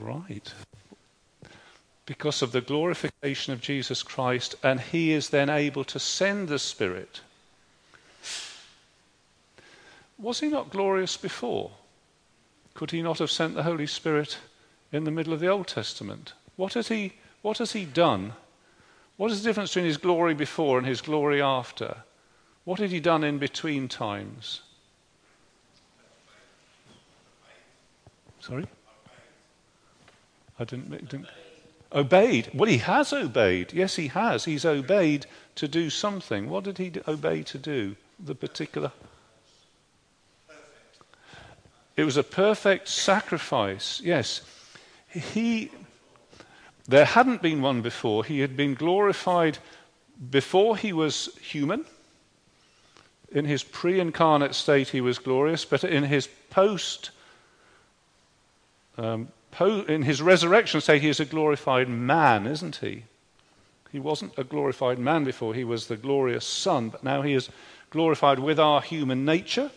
Right 0.00 0.52
because 2.10 2.42
of 2.42 2.50
the 2.50 2.60
glorification 2.60 3.52
of 3.52 3.60
Jesus 3.60 4.02
Christ, 4.02 4.56
and 4.64 4.80
he 4.80 5.12
is 5.12 5.28
then 5.28 5.48
able 5.48 5.84
to 5.84 6.00
send 6.00 6.48
the 6.48 6.58
Spirit. 6.58 7.20
Was 10.20 10.40
he 10.40 10.48
not 10.48 10.70
glorious 10.70 11.16
before? 11.16 11.70
Could 12.74 12.90
he 12.90 13.02
not 13.02 13.18
have 13.18 13.30
sent 13.30 13.54
the 13.54 13.62
Holy 13.62 13.86
Spirit 13.86 14.38
in 14.92 15.04
the 15.04 15.10
middle 15.10 15.32
of 15.32 15.40
the 15.40 15.48
Old 15.48 15.66
Testament? 15.66 16.34
What 16.56 16.74
has 16.74 16.88
he, 16.88 17.14
what 17.42 17.58
has 17.58 17.72
he 17.72 17.84
done? 17.84 18.34
What 19.16 19.30
is 19.30 19.42
the 19.42 19.48
difference 19.48 19.70
between 19.70 19.86
his 19.86 19.96
glory 19.96 20.34
before 20.34 20.78
and 20.78 20.86
his 20.86 21.00
glory 21.00 21.40
after? 21.40 21.96
What 22.64 22.78
had 22.78 22.90
he 22.90 23.00
done 23.00 23.24
in 23.24 23.38
between 23.38 23.88
times? 23.88 24.60
Sorry? 28.40 28.66
I 30.58 30.64
didn't. 30.64 30.90
didn't 31.08 31.26
obeyed. 31.92 32.50
Well, 32.54 32.68
he 32.68 32.78
has 32.78 33.12
obeyed. 33.12 33.72
Yes, 33.72 33.96
he 33.96 34.08
has. 34.08 34.44
He's 34.44 34.64
obeyed 34.64 35.26
to 35.56 35.68
do 35.68 35.90
something. 35.90 36.48
What 36.48 36.64
did 36.64 36.78
he 36.78 36.92
obey 37.08 37.42
to 37.44 37.58
do? 37.58 37.96
The 38.18 38.34
particular. 38.34 38.92
It 41.96 42.04
was 42.04 42.16
a 42.16 42.22
perfect 42.22 42.88
sacrifice. 42.88 44.00
Yes. 44.02 44.42
He, 45.08 45.70
there 46.86 47.04
hadn't 47.04 47.42
been 47.42 47.62
one 47.62 47.82
before. 47.82 48.24
He 48.24 48.40
had 48.40 48.56
been 48.56 48.74
glorified 48.74 49.58
before 50.30 50.76
he 50.76 50.92
was 50.92 51.30
human. 51.40 51.84
In 53.32 53.44
his 53.44 53.62
pre 53.62 54.00
incarnate 54.00 54.54
state, 54.54 54.88
he 54.88 55.00
was 55.00 55.18
glorious, 55.18 55.64
but 55.64 55.84
in 55.84 56.04
his 56.04 56.28
post, 56.50 57.10
um, 58.98 59.28
po- 59.50 59.82
in 59.82 60.02
his 60.02 60.20
resurrection 60.20 60.80
state, 60.80 61.02
he 61.02 61.08
is 61.08 61.20
a 61.20 61.24
glorified 61.24 61.88
man, 61.88 62.46
isn't 62.46 62.76
he? 62.76 63.04
He 63.92 64.00
wasn't 64.00 64.36
a 64.36 64.44
glorified 64.44 64.98
man 64.98 65.24
before, 65.24 65.54
he 65.54 65.64
was 65.64 65.86
the 65.86 65.96
glorious 65.96 66.46
Son, 66.46 66.88
but 66.88 67.04
now 67.04 67.22
he 67.22 67.34
is 67.34 67.50
glorified 67.90 68.38
with 68.38 68.58
our 68.58 68.80
human 68.80 69.24
nature 69.24 69.70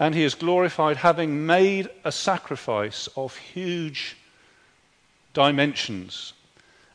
and 0.00 0.14
he 0.14 0.24
is 0.24 0.34
glorified 0.34 0.96
having 0.96 1.44
made 1.44 1.90
a 2.04 2.10
sacrifice 2.10 3.06
of 3.16 3.36
huge 3.36 4.16
dimensions. 5.34 6.32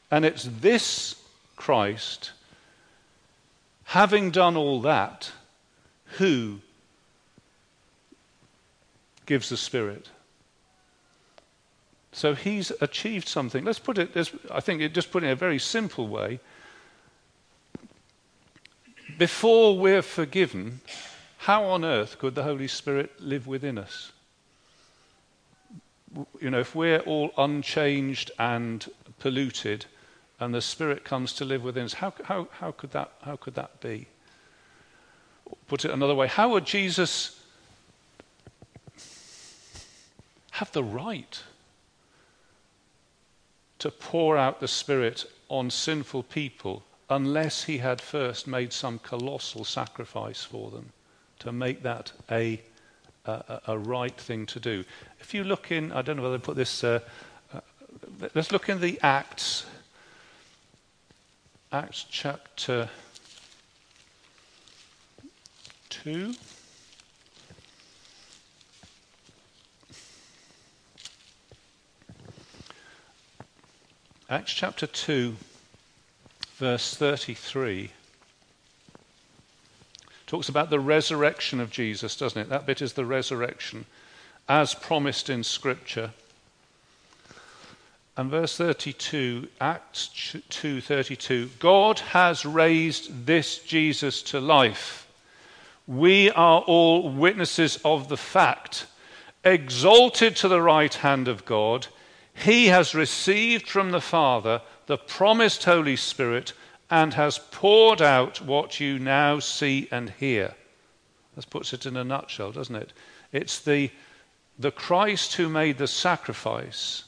And 0.10 0.26
it's 0.26 0.50
this 0.60 1.16
Christ, 1.56 2.32
having 3.86 4.32
done 4.32 4.58
all 4.58 4.82
that, 4.82 5.32
who 6.18 6.62
gives 9.28 9.50
the 9.50 9.58
Spirit. 9.58 10.10
So 12.12 12.34
he's 12.34 12.72
achieved 12.82 13.28
something. 13.28 13.64
Let's 13.64 13.78
put 13.78 14.00
it, 14.00 14.32
I 14.50 14.62
think 14.62 14.82
it 14.82 14.96
just 14.96 15.12
put 15.12 15.22
it 15.22 15.28
in 15.28 15.32
a 15.32 15.36
very 15.36 15.60
simple 15.60 16.08
way. 16.08 16.40
Before 19.20 19.78
we're 19.78 20.02
forgiven, 20.02 20.82
how 21.46 21.64
on 21.66 21.86
earth 21.86 22.18
could 22.18 22.34
the 22.34 22.42
Holy 22.42 22.68
Spirit 22.68 23.22
live 23.22 23.46
within 23.46 23.78
us? 23.78 24.12
you 26.40 26.50
know, 26.50 26.60
if 26.60 26.74
we're 26.74 27.00
all 27.00 27.32
unchanged 27.38 28.32
and 28.40 28.90
polluted, 29.20 29.86
and 30.40 30.54
the 30.54 30.62
Spirit 30.62 31.04
comes 31.04 31.34
to 31.34 31.46
live 31.46 31.64
within 31.64 31.86
us, 31.86 31.94
how, 31.94 32.14
how, 32.24 32.48
how, 32.60 32.72
could, 32.72 32.92
that, 32.92 33.12
how 33.22 33.36
could 33.36 33.56
that 33.56 33.80
be? 33.80 34.08
Put 35.68 35.86
it 35.86 35.92
another 35.92 36.16
way, 36.16 36.28
how 36.28 36.50
would 36.50 36.66
Jesus 36.66 37.40
have 40.52 40.72
the 40.72 40.84
right 40.84 41.44
to 43.80 43.92
pour 43.92 44.36
out 44.38 44.60
the 44.60 44.68
Spirit 44.68 45.26
on 45.50 45.70
sinful 45.70 46.24
people 46.24 46.84
unless 47.10 47.66
he 47.66 47.78
had 47.78 48.02
first 48.02 48.48
made 48.48 48.74
some 48.74 48.98
colossal 48.98 49.64
sacrifice 49.64 50.44
for 50.44 50.72
them 50.72 50.92
to 51.46 51.52
make 51.52 51.84
that 51.84 52.12
a, 52.30 52.60
a, 53.26 53.62
a 53.68 53.78
right 53.78 54.16
thing 54.20 54.46
to 54.48 54.60
do. 54.60 54.84
If 55.20 55.34
you 55.34 55.44
look 55.44 55.72
in, 55.72 55.92
I 55.92 56.02
don't 56.02 56.18
know 56.18 56.24
whether 56.24 56.38
to 56.38 56.44
put 56.44 56.56
this, 56.56 56.84
uh, 56.84 57.00
uh, 57.54 57.60
let's 58.34 58.52
look 58.52 58.68
in 58.68 58.82
the 58.82 59.00
Acts, 59.02 59.66
Acts 61.72 62.06
chapter 62.10 62.90
2. 65.90 66.34
Acts 74.28 74.54
chapter 74.54 74.88
2, 74.88 75.36
verse 76.58 76.96
33, 76.96 77.92
talks 80.28 80.50
about 80.50 80.70
the 80.70 80.80
resurrection 80.80 81.60
of 81.60 81.72
Jesus, 81.72 82.16
doesn't 82.16 82.42
it? 82.42 82.50
That 82.50 82.66
bit 82.66 82.82
is 82.82 82.94
the 82.94 83.06
resurrection, 83.06 83.86
as 84.50 84.74
promised 84.74 85.30
in 85.30 85.44
Scripture. 85.44 86.12
And 88.18 88.32
verse 88.32 88.58
32, 88.58 89.50
Acts 89.60 90.10
2:32, 90.50 91.50
God 91.60 92.00
has 92.00 92.46
raised 92.46 93.26
this 93.26 93.60
Jesus 93.60 94.22
to 94.24 94.40
life. 94.40 95.06
We 95.86 96.32
are 96.32 96.62
all 96.62 97.10
witnesses 97.10 97.78
of 97.84 98.08
the 98.08 98.18
fact. 98.18 98.88
Exalted 99.44 100.36
to 100.38 100.48
the 100.48 100.62
right 100.62 100.94
hand 100.94 101.28
of 101.28 101.46
God, 101.46 101.88
he 102.34 102.68
has 102.68 102.96
received 102.96 103.68
from 103.70 103.92
the 103.92 104.02
Father 104.02 104.62
the 104.88 104.98
promised 104.98 105.66
Holy 105.66 105.96
Spirit 105.96 106.54
and 106.90 107.14
has 107.14 107.40
poured 107.52 108.02
out 108.02 108.42
what 108.42 108.80
you 108.80 109.00
now 109.00 109.40
see 109.40 109.88
and 109.92 110.12
hear. 110.12 110.54
That 111.36 111.50
puts 111.50 111.74
it 111.74 111.86
in 111.86 111.98
a 111.98 112.04
nutshell, 112.04 112.52
doesn't 112.52 112.76
it? 112.76 112.94
It's 113.32 113.60
the, 113.60 113.92
the 114.58 114.72
Christ 114.72 115.34
who 115.34 115.50
made 115.50 115.78
the 115.78 115.88
sacrifice 115.88 117.04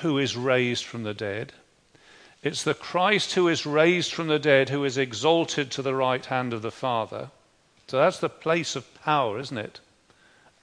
who 0.00 0.18
is 0.18 0.36
raised 0.36 0.84
from 0.84 1.04
the 1.04 1.14
dead. 1.14 1.52
It's 2.42 2.62
the 2.62 2.74
Christ 2.74 3.34
who 3.34 3.48
is 3.48 3.64
raised 3.64 4.12
from 4.12 4.28
the 4.28 4.38
dead 4.38 4.68
who 4.68 4.84
is 4.84 4.98
exalted 4.98 5.70
to 5.72 5.82
the 5.82 5.94
right 5.94 6.24
hand 6.24 6.52
of 6.52 6.62
the 6.62 6.70
Father. 6.70 7.30
So 7.88 7.98
that's 7.98 8.18
the 8.18 8.28
place 8.28 8.76
of 8.76 9.02
power, 9.02 9.38
isn't 9.38 9.56
it? 9.56 9.80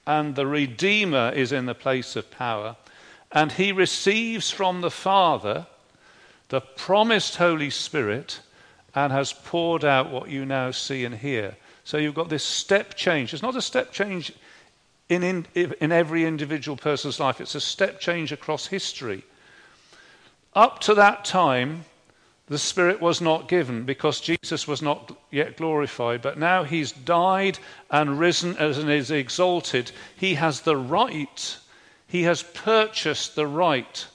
And 0.06 0.36
the 0.36 0.46
Redeemer 0.46 1.32
is 1.34 1.52
in 1.52 1.66
the 1.66 1.74
place 1.74 2.16
of 2.16 2.30
power 2.30 2.76
and 3.34 3.54
he 3.54 3.72
receives 3.72 4.52
from 4.52 4.82
the 4.82 4.92
Father 4.92 5.66
the 6.54 6.62
promised 6.62 7.38
Holy 7.38 7.72
Spirit 7.72 8.40
and 8.94 9.12
has 9.12 9.34
poured 9.34 9.84
out 9.84 10.12
what 10.12 10.30
you 10.30 10.46
now 10.46 10.70
see 10.70 11.04
and 11.04 11.16
hear. 11.16 11.58
So 11.84 11.98
you've 11.98 12.14
got 12.14 12.30
this 12.30 12.44
step 12.44 12.94
change. 12.94 13.34
It's 13.34 13.42
not 13.42 13.56
a 13.56 13.62
step 13.62 13.92
change 13.92 14.32
in, 15.10 15.24
in, 15.24 15.48
in 15.82 15.92
every 15.92 16.26
individual 16.26 16.78
person's 16.78 17.20
life, 17.20 17.42
it's 17.42 17.56
a 17.56 17.60
step 17.60 18.00
change 18.00 18.32
across 18.32 18.68
history. 18.68 19.24
Up 20.54 20.78
to 20.82 20.94
that 20.94 21.26
time, 21.26 21.86
the 22.46 22.60
Spirit 22.60 23.02
was 23.02 23.20
not 23.20 23.50
given 23.50 23.84
because 23.84 24.22
Jesus 24.22 24.68
was 24.68 24.84
not 24.84 25.18
yet 25.32 25.58
glorified. 25.58 26.22
But 26.22 26.38
now 26.38 26.66
he's 26.66 26.92
died 26.92 27.58
and 27.90 28.20
risen 28.20 28.56
and 28.58 28.92
is 28.92 29.10
exalted. 29.10 29.92
He 30.16 30.36
has 30.36 30.62
the 30.62 30.78
right 30.78 31.58
he 32.14 32.22
has 32.24 32.44
purchased 32.44 33.36
the 33.36 33.48
right 33.48 34.06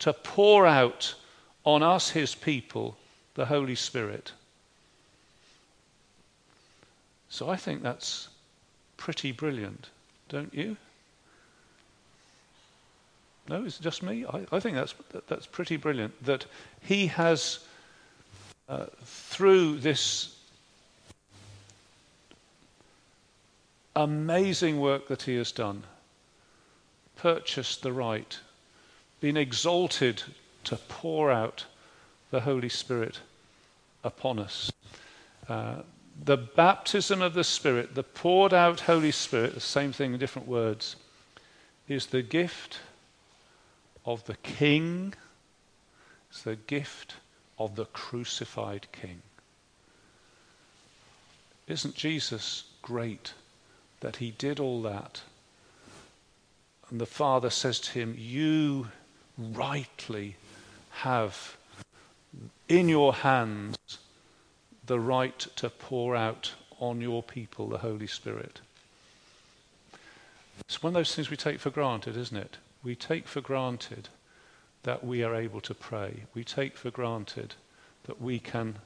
to 0.00 0.12
pour 0.12 0.66
out 0.66 1.14
on 1.74 1.82
us, 1.82 2.10
his 2.10 2.34
people, 2.34 2.96
the 3.34 3.46
Holy 3.46 3.76
Spirit. 3.76 4.32
So 7.28 7.48
I 7.48 7.56
think 7.56 7.82
that's 7.82 8.28
pretty 8.96 9.30
brilliant, 9.30 9.88
don't 10.28 10.52
you? 10.52 10.76
No, 13.48 13.64
it's 13.64 13.78
just 13.78 14.02
me. 14.02 14.26
I, 14.26 14.46
I 14.50 14.60
think 14.60 14.74
that's, 14.74 14.94
that's 15.28 15.46
pretty 15.46 15.76
brilliant 15.76 16.12
that 16.24 16.46
he 16.80 17.06
has, 17.06 17.60
uh, 18.68 18.86
through 19.04 19.78
this 19.78 20.36
amazing 23.94 24.80
work 24.80 25.06
that 25.06 25.22
he 25.22 25.36
has 25.36 25.52
done, 25.52 25.84
purchased 27.16 27.82
the 27.82 27.92
right, 27.92 28.38
been 29.20 29.36
exalted 29.36 30.22
to 30.64 30.76
pour 30.76 31.30
out 31.30 31.66
the 32.30 32.40
Holy 32.40 32.68
Spirit 32.68 33.20
upon 34.04 34.38
us. 34.38 34.72
Uh, 35.48 35.82
the 36.22 36.36
baptism 36.36 37.22
of 37.22 37.34
the 37.34 37.44
Spirit, 37.44 37.94
the 37.94 38.02
poured 38.02 38.52
out 38.52 38.80
Holy 38.80 39.10
Spirit, 39.10 39.54
the 39.54 39.60
same 39.60 39.92
thing 39.92 40.12
in 40.12 40.18
different 40.18 40.48
words, 40.48 40.96
is 41.88 42.06
the 42.06 42.22
gift 42.22 42.78
of 44.04 44.24
the 44.26 44.36
King, 44.36 45.14
it's 46.30 46.42
the 46.42 46.56
gift 46.56 47.14
of 47.58 47.76
the 47.76 47.86
crucified 47.86 48.86
King. 48.92 49.22
Isn't 51.66 51.94
Jesus 51.94 52.64
great 52.82 53.32
that 54.00 54.16
he 54.16 54.30
did 54.32 54.60
all 54.60 54.82
that 54.82 55.22
and 56.90 57.00
the 57.00 57.06
Father 57.06 57.50
says 57.50 57.78
to 57.80 57.92
him, 57.92 58.14
You 58.18 58.88
rightly 59.38 60.36
have 60.90 61.56
in 62.68 62.88
your 62.88 63.14
hands 63.14 63.76
the 64.86 65.00
right 65.00 65.38
to 65.56 65.68
pour 65.70 66.14
out 66.14 66.54
on 66.78 67.00
your 67.00 67.22
people 67.22 67.68
the 67.68 67.78
Holy 67.78 68.06
Spirit. 68.06 68.60
It's 70.60 70.82
one 70.82 70.90
of 70.90 70.94
those 70.94 71.14
things 71.14 71.30
we 71.30 71.36
take 71.36 71.58
for 71.60 71.70
granted, 71.70 72.16
isn't 72.16 72.36
it? 72.36 72.58
We 72.82 72.94
take 72.94 73.26
for 73.26 73.40
granted 73.40 74.08
that 74.82 75.04
we 75.04 75.22
are 75.22 75.34
able 75.34 75.60
to 75.62 75.74
pray. 75.74 76.24
We 76.34 76.44
take 76.44 76.76
for 76.76 76.90
granted 76.90 77.54
that 78.04 78.20
we 78.20 78.38
can 78.38 78.78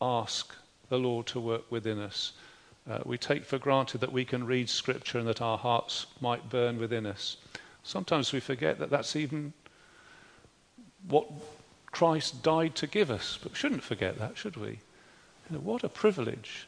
ask 0.00 0.54
the 0.88 0.98
Lord 0.98 1.26
to 1.28 1.40
work 1.40 1.70
within 1.70 1.98
us. 1.98 2.32
Uh, 2.88 2.98
we 3.04 3.16
take 3.16 3.44
for 3.44 3.58
granted 3.58 4.00
that 4.00 4.12
we 4.12 4.24
can 4.24 4.44
read 4.44 4.68
Scripture 4.68 5.18
and 5.18 5.28
that 5.28 5.40
our 5.40 5.56
hearts 5.56 6.06
might 6.20 6.50
burn 6.50 6.78
within 6.78 7.06
us. 7.06 7.36
Sometimes 7.82 8.32
we 8.32 8.40
forget 8.40 8.78
that 8.78 8.90
that's 8.90 9.16
even 9.16 9.52
what 11.08 11.26
Christ 11.90 12.42
died 12.42 12.74
to 12.76 12.86
give 12.86 13.10
us. 13.10 13.38
But 13.42 13.56
shouldn't 13.56 13.82
forget 13.82 14.18
that, 14.18 14.36
should 14.36 14.56
we? 14.56 14.68
You 14.68 15.56
know, 15.56 15.58
what 15.58 15.84
a 15.84 15.88
privilege. 15.88 16.66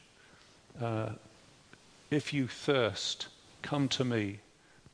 Uh, 0.80 1.10
if 2.10 2.32
you 2.32 2.46
thirst, 2.46 3.28
come 3.62 3.88
to 3.88 4.04
me, 4.04 4.38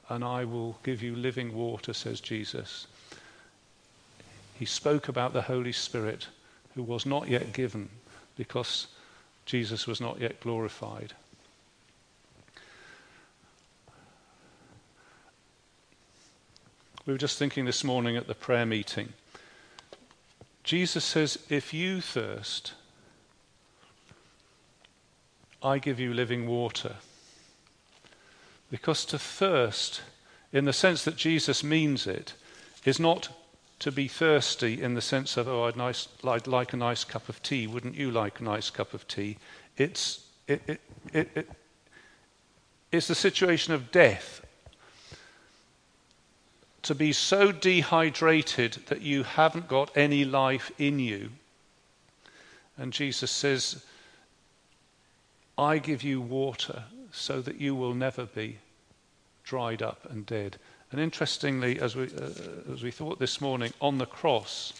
and 0.08 0.24
I 0.24 0.44
will 0.44 0.78
give 0.82 1.02
you 1.02 1.14
living 1.14 1.54
water, 1.54 1.92
says 1.92 2.20
Jesus. 2.20 2.86
He 4.58 4.64
spoke 4.64 5.08
about 5.08 5.32
the 5.32 5.42
Holy 5.42 5.72
Spirit, 5.72 6.28
who 6.74 6.82
was 6.82 7.04
not 7.04 7.28
yet 7.28 7.52
given 7.52 7.88
because 8.36 8.86
Jesus 9.44 9.86
was 9.86 10.00
not 10.00 10.20
yet 10.20 10.40
glorified. 10.40 11.12
We 17.04 17.12
were 17.12 17.18
just 17.18 17.38
thinking 17.38 17.64
this 17.64 17.82
morning 17.82 18.16
at 18.16 18.28
the 18.28 18.34
prayer 18.34 18.64
meeting. 18.64 19.12
Jesus 20.64 21.04
says, 21.04 21.38
If 21.48 21.74
you 21.74 22.00
thirst, 22.00 22.74
I 25.62 25.78
give 25.78 26.00
you 26.00 26.12
living 26.12 26.46
water. 26.46 26.96
Because 28.70 29.04
to 29.06 29.18
thirst, 29.18 30.02
in 30.52 30.64
the 30.64 30.72
sense 30.72 31.04
that 31.04 31.16
Jesus 31.16 31.62
means 31.62 32.06
it, 32.06 32.34
is 32.84 32.98
not 32.98 33.28
to 33.78 33.92
be 33.92 34.08
thirsty 34.08 34.80
in 34.80 34.94
the 34.94 35.00
sense 35.00 35.36
of, 35.36 35.48
oh, 35.48 35.64
I'd, 35.64 35.76
nice, 35.76 36.08
I'd 36.24 36.46
like 36.46 36.72
a 36.72 36.76
nice 36.76 37.04
cup 37.04 37.28
of 37.28 37.42
tea. 37.42 37.66
Wouldn't 37.66 37.96
you 37.96 38.10
like 38.10 38.40
a 38.40 38.44
nice 38.44 38.70
cup 38.70 38.94
of 38.94 39.06
tea? 39.08 39.38
It's, 39.76 40.26
it, 40.46 40.62
it, 40.66 40.80
it, 41.12 41.30
it, 41.34 41.50
it's 42.92 43.08
the 43.08 43.14
situation 43.14 43.74
of 43.74 43.90
death. 43.90 44.41
To 46.82 46.94
be 46.94 47.12
so 47.12 47.52
dehydrated 47.52 48.78
that 48.86 49.02
you 49.02 49.22
haven't 49.22 49.68
got 49.68 49.96
any 49.96 50.24
life 50.24 50.72
in 50.78 50.98
you. 50.98 51.30
And 52.76 52.92
Jesus 52.92 53.30
says, 53.30 53.84
I 55.56 55.78
give 55.78 56.02
you 56.02 56.20
water 56.20 56.84
so 57.12 57.40
that 57.42 57.60
you 57.60 57.74
will 57.74 57.94
never 57.94 58.26
be 58.26 58.58
dried 59.44 59.82
up 59.82 60.10
and 60.10 60.26
dead. 60.26 60.58
And 60.90 61.00
interestingly, 61.00 61.78
as 61.78 61.94
we, 61.94 62.04
uh, 62.04 62.72
as 62.72 62.82
we 62.82 62.90
thought 62.90 63.18
this 63.18 63.40
morning, 63.40 63.72
on 63.80 63.98
the 63.98 64.06
cross, 64.06 64.72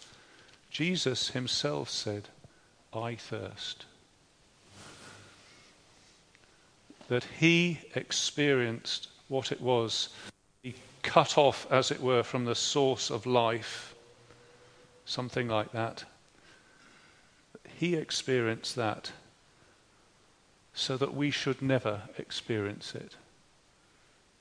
Jesus 0.69 1.29
himself 1.29 1.89
said, 1.89 2.29
I 2.93 3.15
thirst. 3.15 3.85
That 7.07 7.25
he 7.39 7.81
experienced 7.95 9.09
what 9.27 9.51
it 9.51 9.61
was, 9.61 10.09
cut 11.03 11.37
off, 11.37 11.67
as 11.69 11.91
it 11.91 12.01
were, 12.01 12.23
from 12.23 12.45
the 12.45 12.55
source 12.55 13.11
of 13.11 13.25
life, 13.25 13.93
something 15.05 15.47
like 15.47 15.71
that. 15.73 16.05
He 17.77 17.95
experienced 17.95 18.75
that 18.75 19.11
so 20.73 20.97
that 20.97 21.13
we 21.13 21.29
should 21.29 21.61
never 21.61 22.01
experience 22.17 22.95
it, 22.95 23.15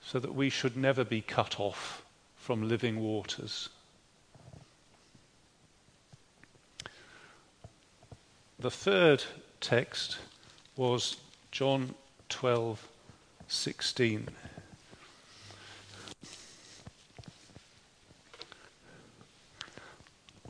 so 0.01 0.19
that 0.19 0.35
we 0.35 0.49
should 0.49 0.77
never 0.77 1.05
be 1.05 1.21
cut 1.21 1.61
off 1.61 2.03
from 2.37 2.69
living 2.69 3.01
waters. 3.01 3.69
The 8.59 8.71
third 8.71 9.25
text 9.61 10.19
was 10.77 11.17
John 11.51 11.95
12 12.29 12.89
16. 13.49 14.29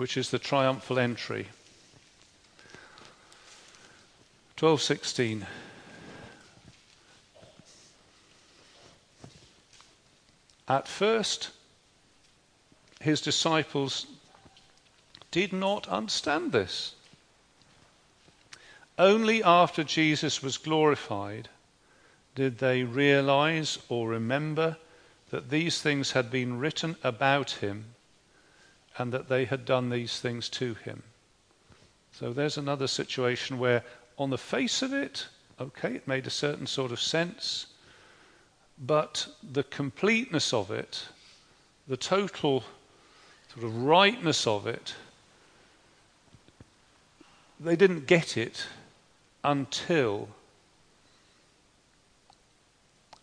Which 0.02 0.16
is 0.16 0.30
the 0.32 0.40
triumphal 0.40 0.98
entry. 0.98 1.46
1216. 4.58 5.46
At 10.66 10.88
first, 10.88 11.50
his 13.00 13.20
disciples 13.20 14.08
did 15.30 15.52
not 15.52 15.86
understand 15.86 16.50
this. 16.50 16.96
Only 18.98 19.40
after 19.44 19.84
Jesus 19.84 20.42
was 20.42 20.58
glorified 20.58 21.48
did 22.34 22.58
they 22.58 22.82
realize 22.82 23.78
or 23.88 24.08
remember 24.08 24.78
that 25.30 25.50
these 25.50 25.80
things 25.80 26.10
had 26.10 26.28
been 26.28 26.58
written 26.58 26.96
about 27.04 27.52
him 27.52 27.94
and 28.98 29.12
that 29.12 29.28
they 29.28 29.44
had 29.44 29.64
done 29.64 29.90
these 29.90 30.20
things 30.20 30.48
to 30.50 30.74
him. 30.74 31.02
So 32.12 32.33
there's 32.33 32.59
another 32.59 32.87
situation 32.87 33.59
where, 33.59 33.83
on 34.18 34.31
the 34.31 34.38
face 34.38 34.83
of 34.83 34.92
it, 34.92 35.26
okay, 35.61 35.94
it 35.94 36.09
made 36.09 36.26
a 36.26 36.31
certain 36.31 36.66
sort 36.66 36.92
of 36.92 37.00
sense, 37.00 37.66
but 38.78 39.26
the 39.42 39.62
completeness 39.62 40.52
of 40.52 40.70
it, 40.70 41.05
the 41.88 41.96
total 41.96 42.64
sort 43.55 43.64
of 43.64 43.83
rightness 43.83 44.46
of 44.46 44.66
it, 44.66 44.94
they 47.59 47.76
didn't 47.76 48.07
get 48.07 48.37
it 48.37 48.66
until 49.44 50.28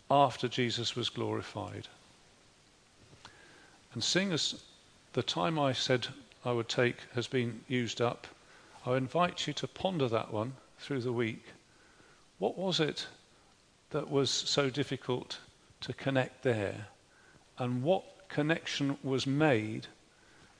after 0.09 0.47
Jesus 0.47 0.95
was 0.95 1.09
glorified. 1.09 1.87
And 3.93 4.03
seeing 4.03 4.31
as 4.31 4.61
the 5.13 5.23
time 5.23 5.57
I 5.57 5.73
said 5.73 6.07
I 6.45 6.51
would 6.51 6.69
take 6.69 6.97
has 7.13 7.27
been 7.27 7.61
used 7.67 8.01
up, 8.01 8.27
I 8.85 8.95
invite 8.95 9.47
you 9.47 9.53
to 9.53 9.67
ponder 9.67 10.07
that 10.07 10.31
one 10.31 10.53
through 10.77 11.01
the 11.01 11.13
week. 11.13 11.43
What 12.37 12.57
was 12.57 12.79
it 12.79 13.07
that 13.89 14.09
was 14.09 14.29
so 14.29 14.69
difficult 14.69 15.39
to 15.81 15.93
connect 15.93 16.43
there? 16.43 16.87
And 17.57 17.83
what 17.83 18.29
connection 18.29 18.97
was 19.03 19.27
made 19.27 19.87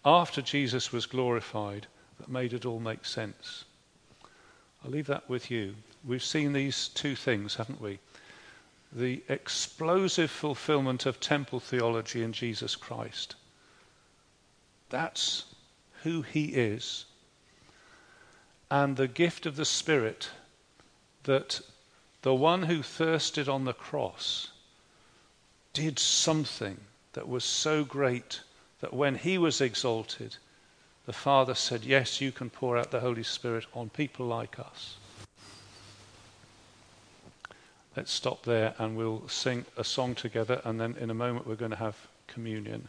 after 0.04 0.42
Jesus 0.42 0.92
was 0.92 1.06
glorified 1.06 1.88
that 2.20 2.30
made 2.30 2.54
it 2.54 2.66
all 2.66 2.80
make 2.80 3.06
sense? 3.06 3.66
I'll 4.84 4.92
leave 4.92 5.08
that 5.08 5.30
with 5.30 5.52
you. 5.52 5.76
We've 6.06 6.24
seen 6.24 6.54
these 6.54 6.90
two 6.90 7.16
things, 7.16 7.56
haven't 7.56 7.82
we? 7.82 8.00
The 8.92 9.22
explosive 9.30 10.32
fulfillment 10.32 11.06
of 11.06 11.20
temple 11.20 11.60
theology 11.60 12.24
in 12.24 12.34
Jesus 12.34 12.76
Christ. 12.76 13.36
That's 14.90 15.46
who 16.04 16.22
he 16.22 16.46
is. 16.46 17.06
And 18.72 18.98
the 18.98 19.08
gift 19.08 19.46
of 19.46 19.56
the 19.56 19.66
Spirit 19.66 20.30
that 21.24 21.62
the 22.22 22.34
one 22.34 22.64
who 22.64 22.84
thirsted 22.84 23.48
on 23.48 23.66
the 23.66 23.74
cross 23.74 24.52
did 25.74 26.00
something 26.00 26.78
that 27.14 27.28
was 27.28 27.44
so 27.44 27.84
great 27.84 28.42
that 28.82 28.94
when 28.94 29.16
he 29.16 29.38
was 29.38 29.62
exalted, 29.62 30.38
the 31.06 31.14
Father 31.14 31.56
said, 31.56 31.84
Yes, 31.84 32.22
you 32.22 32.32
can 32.32 32.50
pour 32.50 32.78
out 32.78 32.92
the 32.92 33.00
Holy 33.00 33.24
Spirit 33.24 33.66
on 33.74 33.90
people 33.90 34.26
like 34.26 34.60
us. 34.60 34.98
Let's 37.96 38.12
stop 38.12 38.44
there 38.44 38.76
and 38.78 38.96
we'll 38.96 39.28
sing 39.28 39.66
a 39.76 39.84
song 39.84 40.16
together, 40.16 40.62
and 40.64 40.80
then 40.80 40.96
in 41.00 41.10
a 41.10 41.16
moment 41.16 41.48
we're 41.48 41.56
going 41.56 41.72
to 41.72 41.78
have 41.78 41.98
communion. 42.28 42.88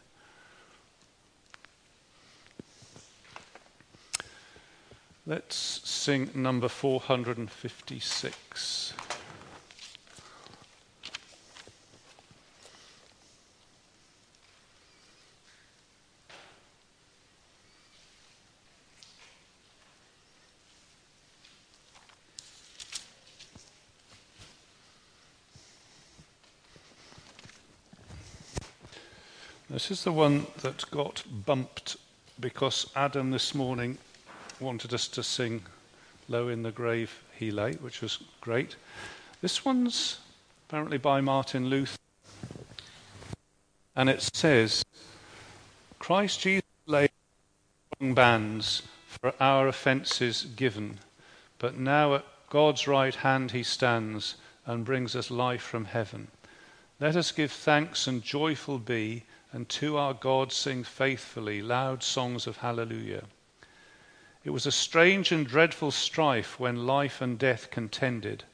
Let's 5.27 5.87
sing 5.89 6.31
number 6.35 6.69
456. 6.69 8.95
This 29.69 29.91
is 29.93 30.03
the 30.03 30.13
one 30.13 30.47
that 30.63 30.91
got 30.91 31.23
bumped 31.47 31.97
because 32.41 32.91
Adam 32.97 33.31
this 33.31 33.55
morning 33.55 33.99
wanted 34.61 34.93
us 34.95 35.09
to 35.09 35.23
sing 35.23 35.63
Low 36.29 36.49
in 36.49 36.63
the 36.63 36.71
Grave 36.71 37.23
He 37.37 37.51
Lay, 37.51 37.73
which 37.75 38.01
was 38.01 38.23
great. 38.41 38.77
This 39.41 39.65
one's 39.65 40.19
apparently 40.69 40.99
by 40.99 41.21
Martin 41.21 41.69
Luther. 41.69 41.99
And 43.97 44.09
it 44.09 44.23
says, 44.23 44.85
Christ 45.99 46.41
Jesus 46.41 46.63
lay 46.87 47.09
in 47.99 48.15
bands 48.15 48.83
for 49.07 49.35
our 49.41 49.67
offences 49.67 50.47
given, 50.57 50.99
but 51.59 51.77
now 51.77 52.15
at 52.15 52.25
God's 52.49 52.87
right 52.87 53.15
hand 53.15 53.51
he 53.51 53.63
stands 53.63 54.37
and 54.65 54.85
brings 54.85 55.17
us 55.17 55.31
life 55.31 55.63
from 55.63 55.87
heaven. 55.87 56.29
Let 57.01 57.17
us 57.17 57.33
give 57.33 57.51
thanks 57.51 58.07
and 58.07 58.23
joyful 58.23 58.79
be 58.79 59.25
and 59.53 59.69
to 59.71 59.97
our 59.97 60.15
God 60.15 60.53
sing 60.53 60.85
faithfully 60.85 61.63
loud 61.63 62.03
songs 62.03 62.47
of 62.47 62.59
hallelujah. 62.59 63.25
It 64.43 64.51
was 64.51 64.65
a 64.65 64.73
strange 64.73 65.33
and 65.33 65.47
dreadful 65.47 65.91
strife 65.91 66.59
when 66.59 66.87
life 66.87 67.21
and 67.21 67.39
death 67.39 67.71
contended. 67.71 68.45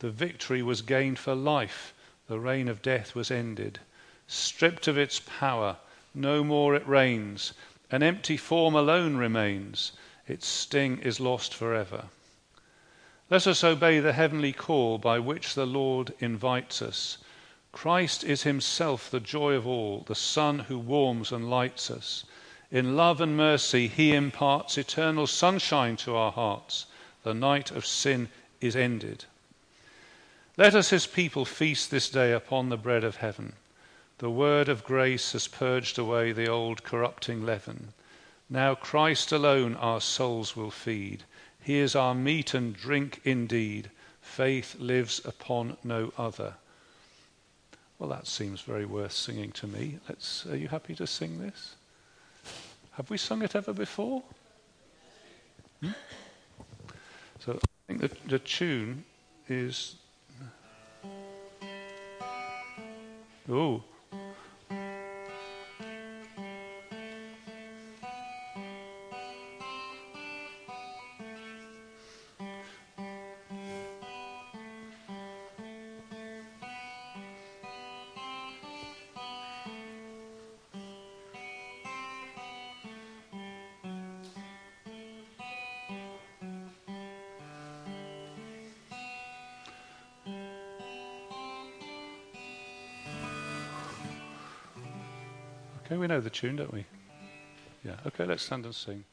The 0.00 0.10
victory 0.10 0.60
was 0.60 0.82
gained 0.82 1.20
for 1.20 1.36
life, 1.36 1.94
the 2.26 2.40
reign 2.40 2.66
of 2.66 2.82
death 2.82 3.14
was 3.14 3.30
ended. 3.30 3.78
Stripped 4.26 4.88
of 4.88 4.98
its 4.98 5.20
power, 5.20 5.76
no 6.14 6.42
more 6.42 6.74
it 6.74 6.84
reigns, 6.84 7.52
an 7.92 8.02
empty 8.02 8.36
form 8.36 8.74
alone 8.74 9.18
remains, 9.18 9.92
its 10.26 10.48
sting 10.48 10.98
is 10.98 11.20
lost 11.20 11.54
forever. 11.54 12.06
Let 13.30 13.46
us 13.46 13.62
obey 13.62 14.00
the 14.00 14.14
heavenly 14.14 14.52
call 14.52 14.98
by 14.98 15.20
which 15.20 15.54
the 15.54 15.66
Lord 15.66 16.12
invites 16.18 16.82
us 16.82 17.18
Christ 17.70 18.24
is 18.24 18.42
himself 18.42 19.08
the 19.08 19.20
joy 19.20 19.54
of 19.54 19.64
all, 19.64 20.00
the 20.08 20.16
sun 20.16 20.58
who 20.58 20.76
warms 20.76 21.30
and 21.30 21.48
lights 21.48 21.88
us. 21.88 22.24
In 22.70 22.96
love 22.96 23.20
and 23.20 23.36
mercy, 23.36 23.88
he 23.88 24.14
imparts 24.14 24.78
eternal 24.78 25.26
sunshine 25.26 25.96
to 25.96 26.14
our 26.14 26.30
hearts. 26.30 26.86
The 27.24 27.34
night 27.34 27.72
of 27.72 27.84
sin 27.84 28.28
is 28.60 28.76
ended. 28.76 29.24
Let 30.56 30.74
us, 30.74 30.90
his 30.90 31.06
people, 31.06 31.44
feast 31.44 31.90
this 31.90 32.08
day 32.08 32.32
upon 32.32 32.68
the 32.68 32.76
bread 32.76 33.02
of 33.02 33.16
heaven. 33.16 33.54
The 34.18 34.30
word 34.30 34.68
of 34.68 34.84
grace 34.84 35.32
has 35.32 35.48
purged 35.48 35.98
away 35.98 36.30
the 36.32 36.48
old 36.48 36.84
corrupting 36.84 37.44
leaven. 37.44 37.92
Now 38.48 38.74
Christ 38.74 39.32
alone 39.32 39.74
our 39.76 40.00
souls 40.00 40.54
will 40.54 40.70
feed. 40.70 41.24
He 41.62 41.78
is 41.78 41.96
our 41.96 42.14
meat 42.14 42.54
and 42.54 42.76
drink 42.76 43.20
indeed. 43.24 43.90
Faith 44.20 44.76
lives 44.78 45.20
upon 45.24 45.76
no 45.82 46.12
other. 46.16 46.54
Well, 47.98 48.10
that 48.10 48.26
seems 48.26 48.60
very 48.60 48.84
worth 48.84 49.12
singing 49.12 49.52
to 49.52 49.66
me. 49.66 49.98
Let's, 50.08 50.46
are 50.46 50.56
you 50.56 50.68
happy 50.68 50.94
to 50.96 51.06
sing 51.06 51.40
this? 51.40 51.74
Have 52.92 53.10
we 53.10 53.16
sung 53.16 53.42
it 53.42 53.54
ever 53.54 53.72
before? 53.72 54.22
Hmm? 55.80 55.90
So 57.38 57.52
I 57.52 57.58
think 57.86 58.00
the, 58.00 58.10
the 58.28 58.38
tune 58.38 59.04
is. 59.48 59.96
Oh. 63.50 63.82
Know 96.10 96.20
the 96.20 96.28
tune, 96.28 96.56
don't 96.56 96.72
we? 96.72 96.84
Yeah, 97.84 97.96
okay, 98.06 98.26
let's 98.26 98.42
stand 98.42 98.64
and 98.64 98.74
sing. 98.74 99.04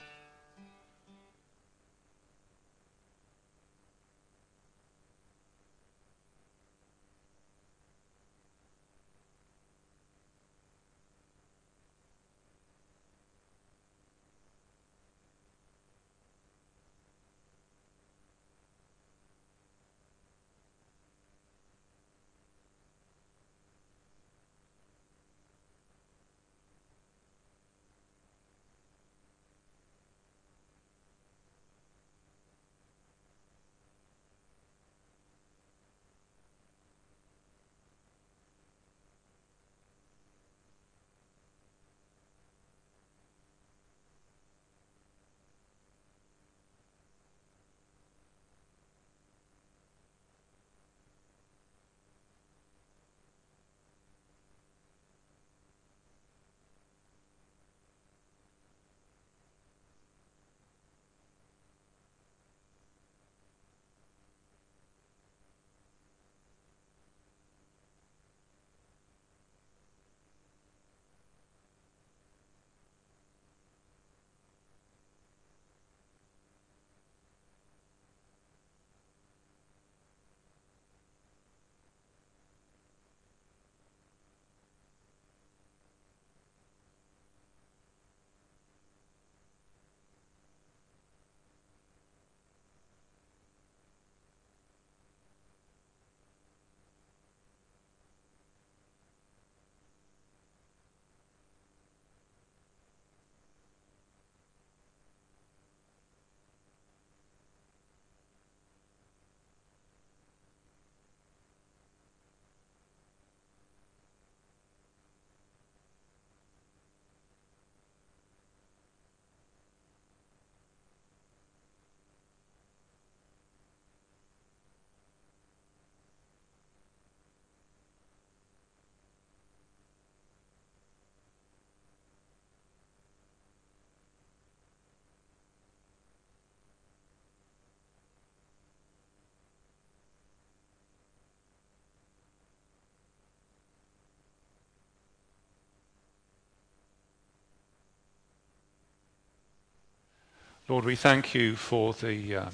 Lord, 150.69 150.83
we 150.83 150.97
thank 150.97 151.33
you 151.33 151.55
for 151.55 151.93
the 151.93 152.35
uh, 152.35 152.49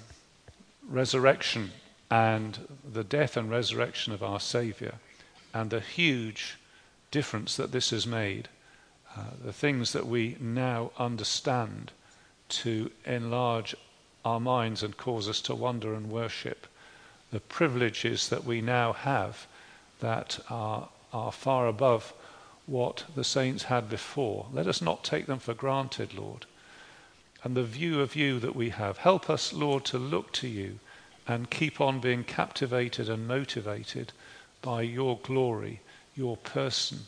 resurrection 0.87 1.71
and 2.11 2.59
the 2.87 3.03
death 3.03 3.35
and 3.35 3.49
resurrection 3.49 4.13
of 4.13 4.21
our 4.21 4.39
Saviour 4.39 4.99
and 5.51 5.71
the 5.71 5.79
huge 5.79 6.59
difference 7.09 7.57
that 7.57 7.71
this 7.71 7.89
has 7.89 8.05
made. 8.05 8.49
Uh, 9.17 9.23
the 9.43 9.51
things 9.51 9.93
that 9.93 10.05
we 10.05 10.37
now 10.39 10.91
understand 10.99 11.91
to 12.49 12.91
enlarge 13.03 13.75
our 14.23 14.39
minds 14.39 14.83
and 14.83 14.95
cause 14.95 15.27
us 15.27 15.41
to 15.41 15.55
wonder 15.55 15.95
and 15.95 16.11
worship. 16.11 16.67
The 17.31 17.39
privileges 17.39 18.29
that 18.29 18.43
we 18.43 18.61
now 18.61 18.93
have 18.93 19.47
that 20.01 20.39
are, 20.51 20.89
are 21.11 21.31
far 21.31 21.65
above 21.65 22.13
what 22.67 23.05
the 23.15 23.23
saints 23.23 23.63
had 23.63 23.89
before. 23.89 24.45
Let 24.53 24.67
us 24.67 24.83
not 24.83 25.03
take 25.03 25.25
them 25.25 25.39
for 25.39 25.55
granted, 25.55 26.13
Lord 26.13 26.45
and 27.43 27.55
the 27.55 27.63
view 27.63 28.01
of 28.01 28.15
you 28.15 28.39
that 28.39 28.55
we 28.55 28.69
have. 28.69 28.97
Help 28.99 29.29
us, 29.29 29.53
Lord, 29.53 29.83
to 29.85 29.97
look 29.97 30.31
to 30.33 30.47
you 30.47 30.79
and 31.27 31.49
keep 31.49 31.79
on 31.79 31.99
being 31.99 32.23
captivated 32.23 33.09
and 33.09 33.27
motivated 33.27 34.13
by 34.61 34.81
your 34.81 35.19
glory, 35.23 35.81
your 36.15 36.37
person, 36.37 36.99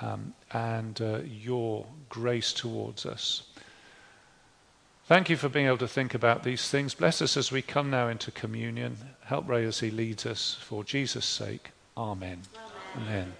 um, 0.00 0.34
and 0.52 1.00
uh, 1.00 1.20
your 1.24 1.86
grace 2.08 2.52
towards 2.52 3.06
us. 3.06 3.42
Thank 5.06 5.28
you 5.28 5.36
for 5.36 5.50
being 5.50 5.66
able 5.66 5.78
to 5.78 5.88
think 5.88 6.14
about 6.14 6.44
these 6.44 6.70
things. 6.70 6.94
Bless 6.94 7.20
us 7.20 7.36
as 7.36 7.52
we 7.52 7.60
come 7.60 7.90
now 7.90 8.08
into 8.08 8.30
communion. 8.30 8.96
Help 9.24 9.48
Ray 9.48 9.64
as 9.64 9.80
he 9.80 9.90
leads 9.90 10.24
us 10.24 10.56
for 10.60 10.82
Jesus' 10.82 11.26
sake. 11.26 11.70
Amen. 11.96 12.40
Amen. 12.96 13.06
Amen. 13.08 13.32